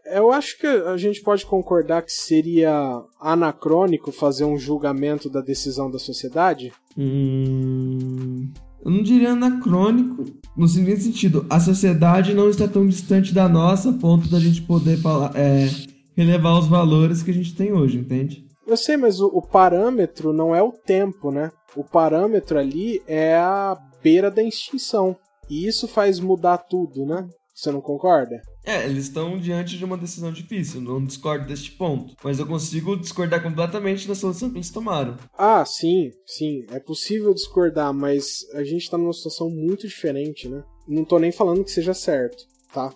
[0.08, 2.72] Eu acho que a gente pode concordar que seria
[3.20, 6.72] anacrônico fazer um julgamento da decisão da sociedade?
[6.96, 8.48] Hum,
[8.84, 10.24] eu não diria anacrônico,
[10.56, 14.62] no seguinte sentido, a sociedade não está tão distante da nossa a ponto da gente
[14.62, 15.68] poder falar, é,
[16.16, 18.46] relevar os valores que a gente tem hoje, entende?
[18.64, 21.50] Eu sei, mas o, o parâmetro não é o tempo, né?
[21.74, 25.16] O parâmetro ali é a beira da extinção.
[25.50, 27.28] E isso faz mudar tudo, né?
[27.56, 28.42] Você não concorda?
[28.66, 32.14] É, eles estão diante de uma decisão difícil, não discordo deste ponto.
[32.22, 35.16] Mas eu consigo discordar completamente da solução que eles tomaram.
[35.32, 36.66] Ah, sim, sim.
[36.70, 40.62] É possível discordar, mas a gente tá numa situação muito diferente, né?
[40.86, 42.94] Não tô nem falando que seja certo, tá?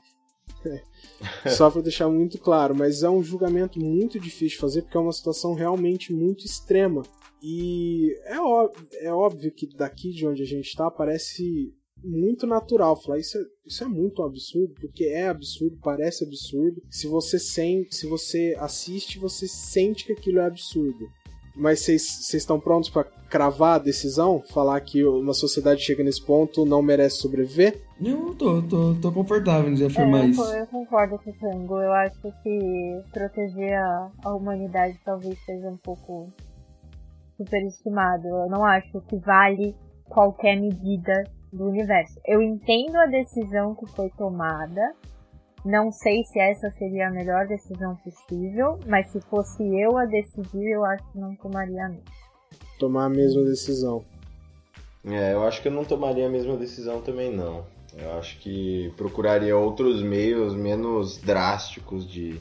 [1.48, 5.00] Só pra deixar muito claro, mas é um julgamento muito difícil de fazer porque é
[5.00, 7.02] uma situação realmente muito extrema.
[7.42, 13.00] E é óbvio, é óbvio que daqui de onde a gente tá parece muito natural
[13.00, 16.82] falar isso é, isso é muito absurdo, porque é absurdo, parece absurdo.
[16.90, 21.06] Se você sente, se você assiste, você sente que aquilo é absurdo.
[21.56, 24.42] Mas vocês estão prontos para cravar a decisão?
[24.50, 27.82] Falar que uma sociedade chega nesse ponto não merece sobreviver?
[28.00, 30.42] Eu tô, tô, tô confortável em afirmar É, eu, isso.
[30.54, 31.80] eu concordo com o Tango.
[31.80, 36.32] Eu acho que proteger a, a humanidade talvez seja um pouco
[37.36, 38.26] superestimado.
[38.28, 39.74] Eu não acho que vale
[40.08, 42.18] qualquer medida do universo.
[42.26, 44.94] Eu entendo a decisão que foi tomada.
[45.64, 50.70] Não sei se essa seria a melhor decisão possível, mas se fosse eu a decidir,
[50.70, 52.04] eu acho que não tomaria a mesma.
[52.78, 54.02] Tomar a mesma decisão.
[55.04, 57.64] É, eu acho que eu não tomaria a mesma decisão também, não.
[57.96, 62.40] Eu acho que procuraria outros meios menos drásticos de,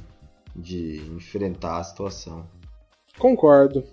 [0.56, 2.45] de enfrentar a situação.
[3.18, 3.84] Concordo.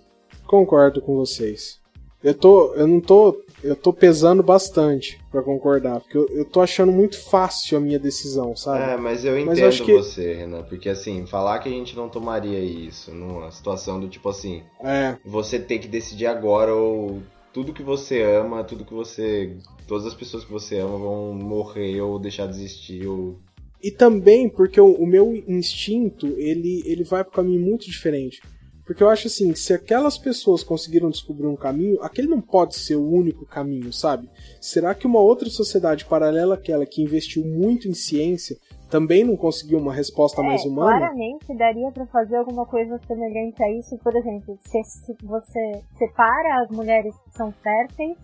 [0.45, 1.81] Concordo com vocês.
[2.27, 2.73] Eu tô.
[2.75, 3.41] Eu não tô.
[3.63, 5.99] Eu tô pesando bastante pra concordar.
[6.01, 8.91] Porque eu, eu tô achando muito fácil a minha decisão, sabe?
[8.93, 11.71] É, mas eu Mas entendo eu acho que- você, Renan, porque assim, falar que a
[11.71, 15.15] gente não tomaria isso numa situação do tipo assim, É.
[15.25, 17.21] você tem que decidir agora ou
[17.53, 19.55] tudo que você ama, tudo que você.
[19.87, 23.37] Todas as pessoas que você ama vão morrer ou deixar de existir ou.
[23.81, 28.41] E também porque o, o meu instinto, ele, ele vai pro caminho muito diferente.
[28.87, 32.95] Porque eu acho assim, se aquelas pessoas conseguiram descobrir um caminho, aquele não pode ser
[32.95, 34.29] o único caminho, sabe?
[34.61, 38.55] Será que uma outra sociedade paralela àquela que investiu muito em ciência
[38.89, 40.99] também não conseguiu uma resposta mais é, humana?
[40.99, 43.97] claramente daria pra fazer alguma coisa semelhante a isso.
[43.97, 48.17] Por exemplo, se, se você separa as mulheres que são férteis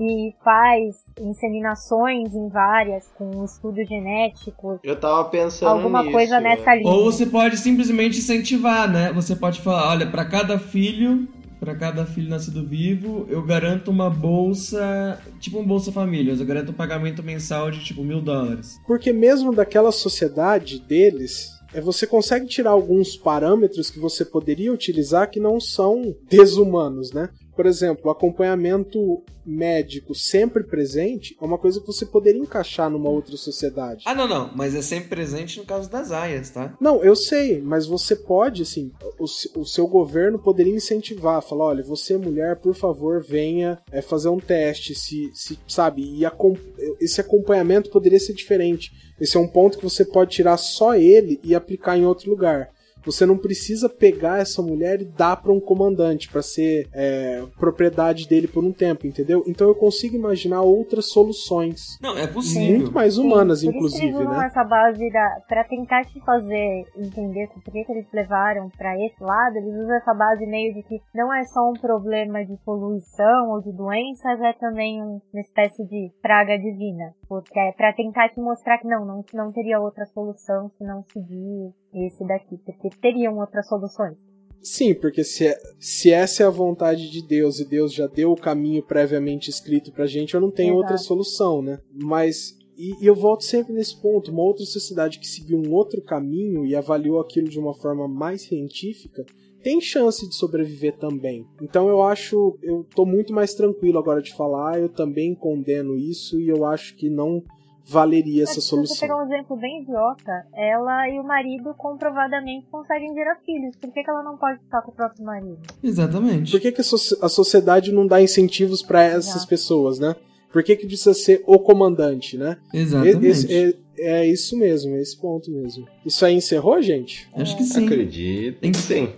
[0.00, 6.40] e faz inseminações em várias com um estudo genético, Eu tava pensando alguma nisso, coisa
[6.40, 6.50] né?
[6.50, 6.88] nessa linha.
[6.90, 9.12] Ou você pode simplesmente incentivar, né?
[9.12, 14.08] Você pode falar, olha, pra cada filho, pra cada filho nascido vivo, eu garanto uma
[14.08, 18.78] bolsa, tipo um Bolsa Família, eu garanto um pagamento mensal de tipo mil dólares.
[18.86, 25.30] Porque mesmo daquela sociedade deles, é, você consegue tirar alguns parâmetros que você poderia utilizar
[25.30, 27.28] que não são desumanos, né?
[27.58, 33.10] Por exemplo, o acompanhamento médico sempre presente é uma coisa que você poderia encaixar numa
[33.10, 34.04] outra sociedade.
[34.06, 34.52] Ah, não, não.
[34.54, 36.76] Mas é sempre presente no caso das aias, tá?
[36.80, 39.24] Não, eu sei, mas você pode, assim, o,
[39.60, 44.38] o seu governo poderia incentivar, falar, olha, você mulher, por favor, venha é, fazer um
[44.38, 46.54] teste, se, se sabe, e acom-
[47.00, 48.92] esse acompanhamento poderia ser diferente.
[49.20, 52.70] Esse é um ponto que você pode tirar só ele e aplicar em outro lugar.
[53.08, 58.28] Você não precisa pegar essa mulher e dar para um comandante para ser é, propriedade
[58.28, 59.42] dele por um tempo, entendeu?
[59.46, 62.76] Então eu consigo imaginar outras soluções Não, é possível.
[62.78, 64.46] muito mais humanas, Sim, por isso que inclusive, eles usam né?
[64.46, 69.22] essa base da, pra tentar te fazer entender por que, que eles levaram pra esse
[69.22, 73.50] lado, eles usam essa base meio de que não é só um problema de poluição
[73.50, 77.14] ou de doenças, é também um- uma espécie de praga divina.
[77.28, 81.02] Porque é pra tentar te mostrar que não, não, não teria outra solução se não
[81.12, 84.16] seguir esse daqui, porque teriam outras soluções.
[84.60, 88.32] Sim, porque se, é- se essa é a vontade de Deus e Deus já deu
[88.32, 90.78] o caminho previamente escrito pra gente, eu não tenho Exato.
[90.82, 91.78] outra solução, né?
[91.92, 92.56] Mas.
[92.76, 96.66] E, e eu volto sempre nesse ponto: uma outra sociedade que seguiu um outro caminho
[96.66, 99.24] e avaliou aquilo de uma forma mais científica
[99.62, 101.46] tem chance de sobreviver também.
[101.60, 102.56] Então eu acho.
[102.62, 106.96] Eu tô muito mais tranquilo agora de falar, eu também condeno isso e eu acho
[106.96, 107.42] que não
[107.88, 109.18] valeria Mas essa se você pegar solução.
[109.18, 113.74] um exemplo bem idiota, ela e o marido comprovadamente conseguem gerar filhos.
[113.76, 115.58] Por que, que ela não pode ficar com o próprio marido?
[115.82, 116.50] Exatamente.
[116.52, 119.48] Por que, que a, soci- a sociedade não dá incentivos pra essas Exato.
[119.48, 120.14] pessoas, né?
[120.52, 122.56] Por que, que precisa ser o comandante, né?
[122.72, 123.26] Exatamente.
[123.26, 123.52] Esse-
[123.98, 125.86] é, é isso mesmo, é esse ponto mesmo.
[126.04, 127.28] Isso aí encerrou, gente?
[127.34, 127.84] Acho que sim.
[127.86, 128.60] Acredito.
[128.60, 129.08] Tem que sim.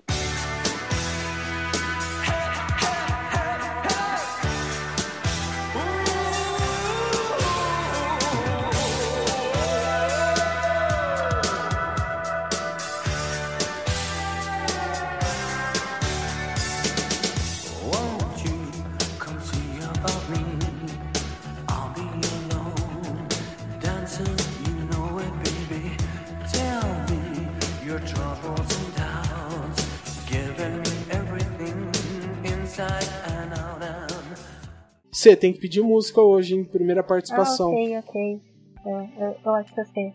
[35.31, 37.71] Você tem que pedir música hoje, em primeira participação.
[37.71, 38.41] Ah, ok, ok.
[38.85, 40.13] É, eu, eu acho que eu sei.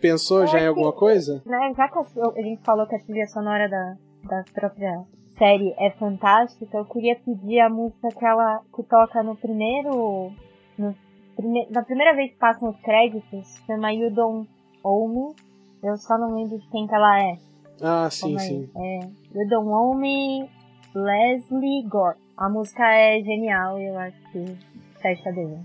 [0.00, 1.42] Pensou já em É que- alguma coisa?
[1.44, 3.96] Né, já que a, gente falou que a trilha sonora da,
[4.26, 5.02] da própria
[5.36, 10.32] série é fantástica, eu queria pedir a música que ela que toca no primeiro.
[10.78, 10.94] No
[11.36, 14.48] prime, na primeira vez que passam os créditos, chama You Don't
[14.82, 15.34] Owe Me.
[15.82, 17.36] Eu só não lembro de quem que ela é.
[17.82, 18.48] Ah, sim, Calma aí.
[18.48, 18.70] sim.
[18.76, 18.98] É
[19.38, 20.48] You Don't Owe Me,
[20.94, 22.16] Leslie Gore.
[22.36, 24.56] A música é genial e eu acho que
[25.00, 25.58] fecha bem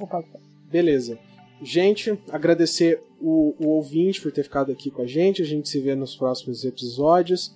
[0.00, 0.46] o podcast.
[0.70, 1.18] Beleza.
[1.62, 5.40] Gente, agradecer o, o ouvinte por ter ficado aqui com a gente.
[5.40, 7.54] A gente se vê nos próximos episódios.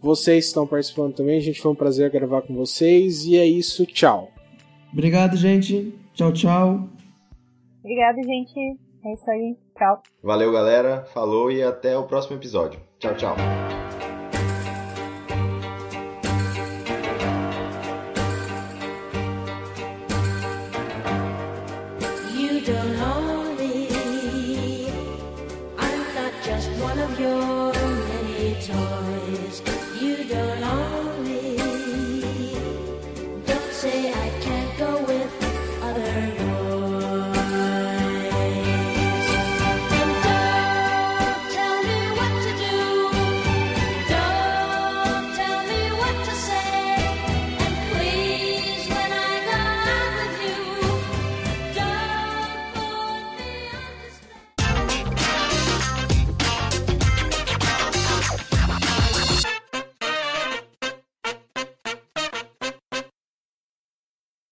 [0.00, 1.40] Vocês estão participando também.
[1.40, 3.24] Gente, foi um prazer gravar com vocês.
[3.24, 3.84] E é isso.
[3.86, 4.30] Tchau.
[4.92, 5.94] Obrigado, gente.
[6.14, 6.88] Tchau, tchau.
[7.80, 8.58] Obrigada, gente.
[9.04, 9.56] É isso aí.
[9.76, 10.02] Tchau.
[10.22, 11.04] Valeu, galera.
[11.12, 12.80] Falou e até o próximo episódio.
[12.98, 13.36] Tchau, tchau.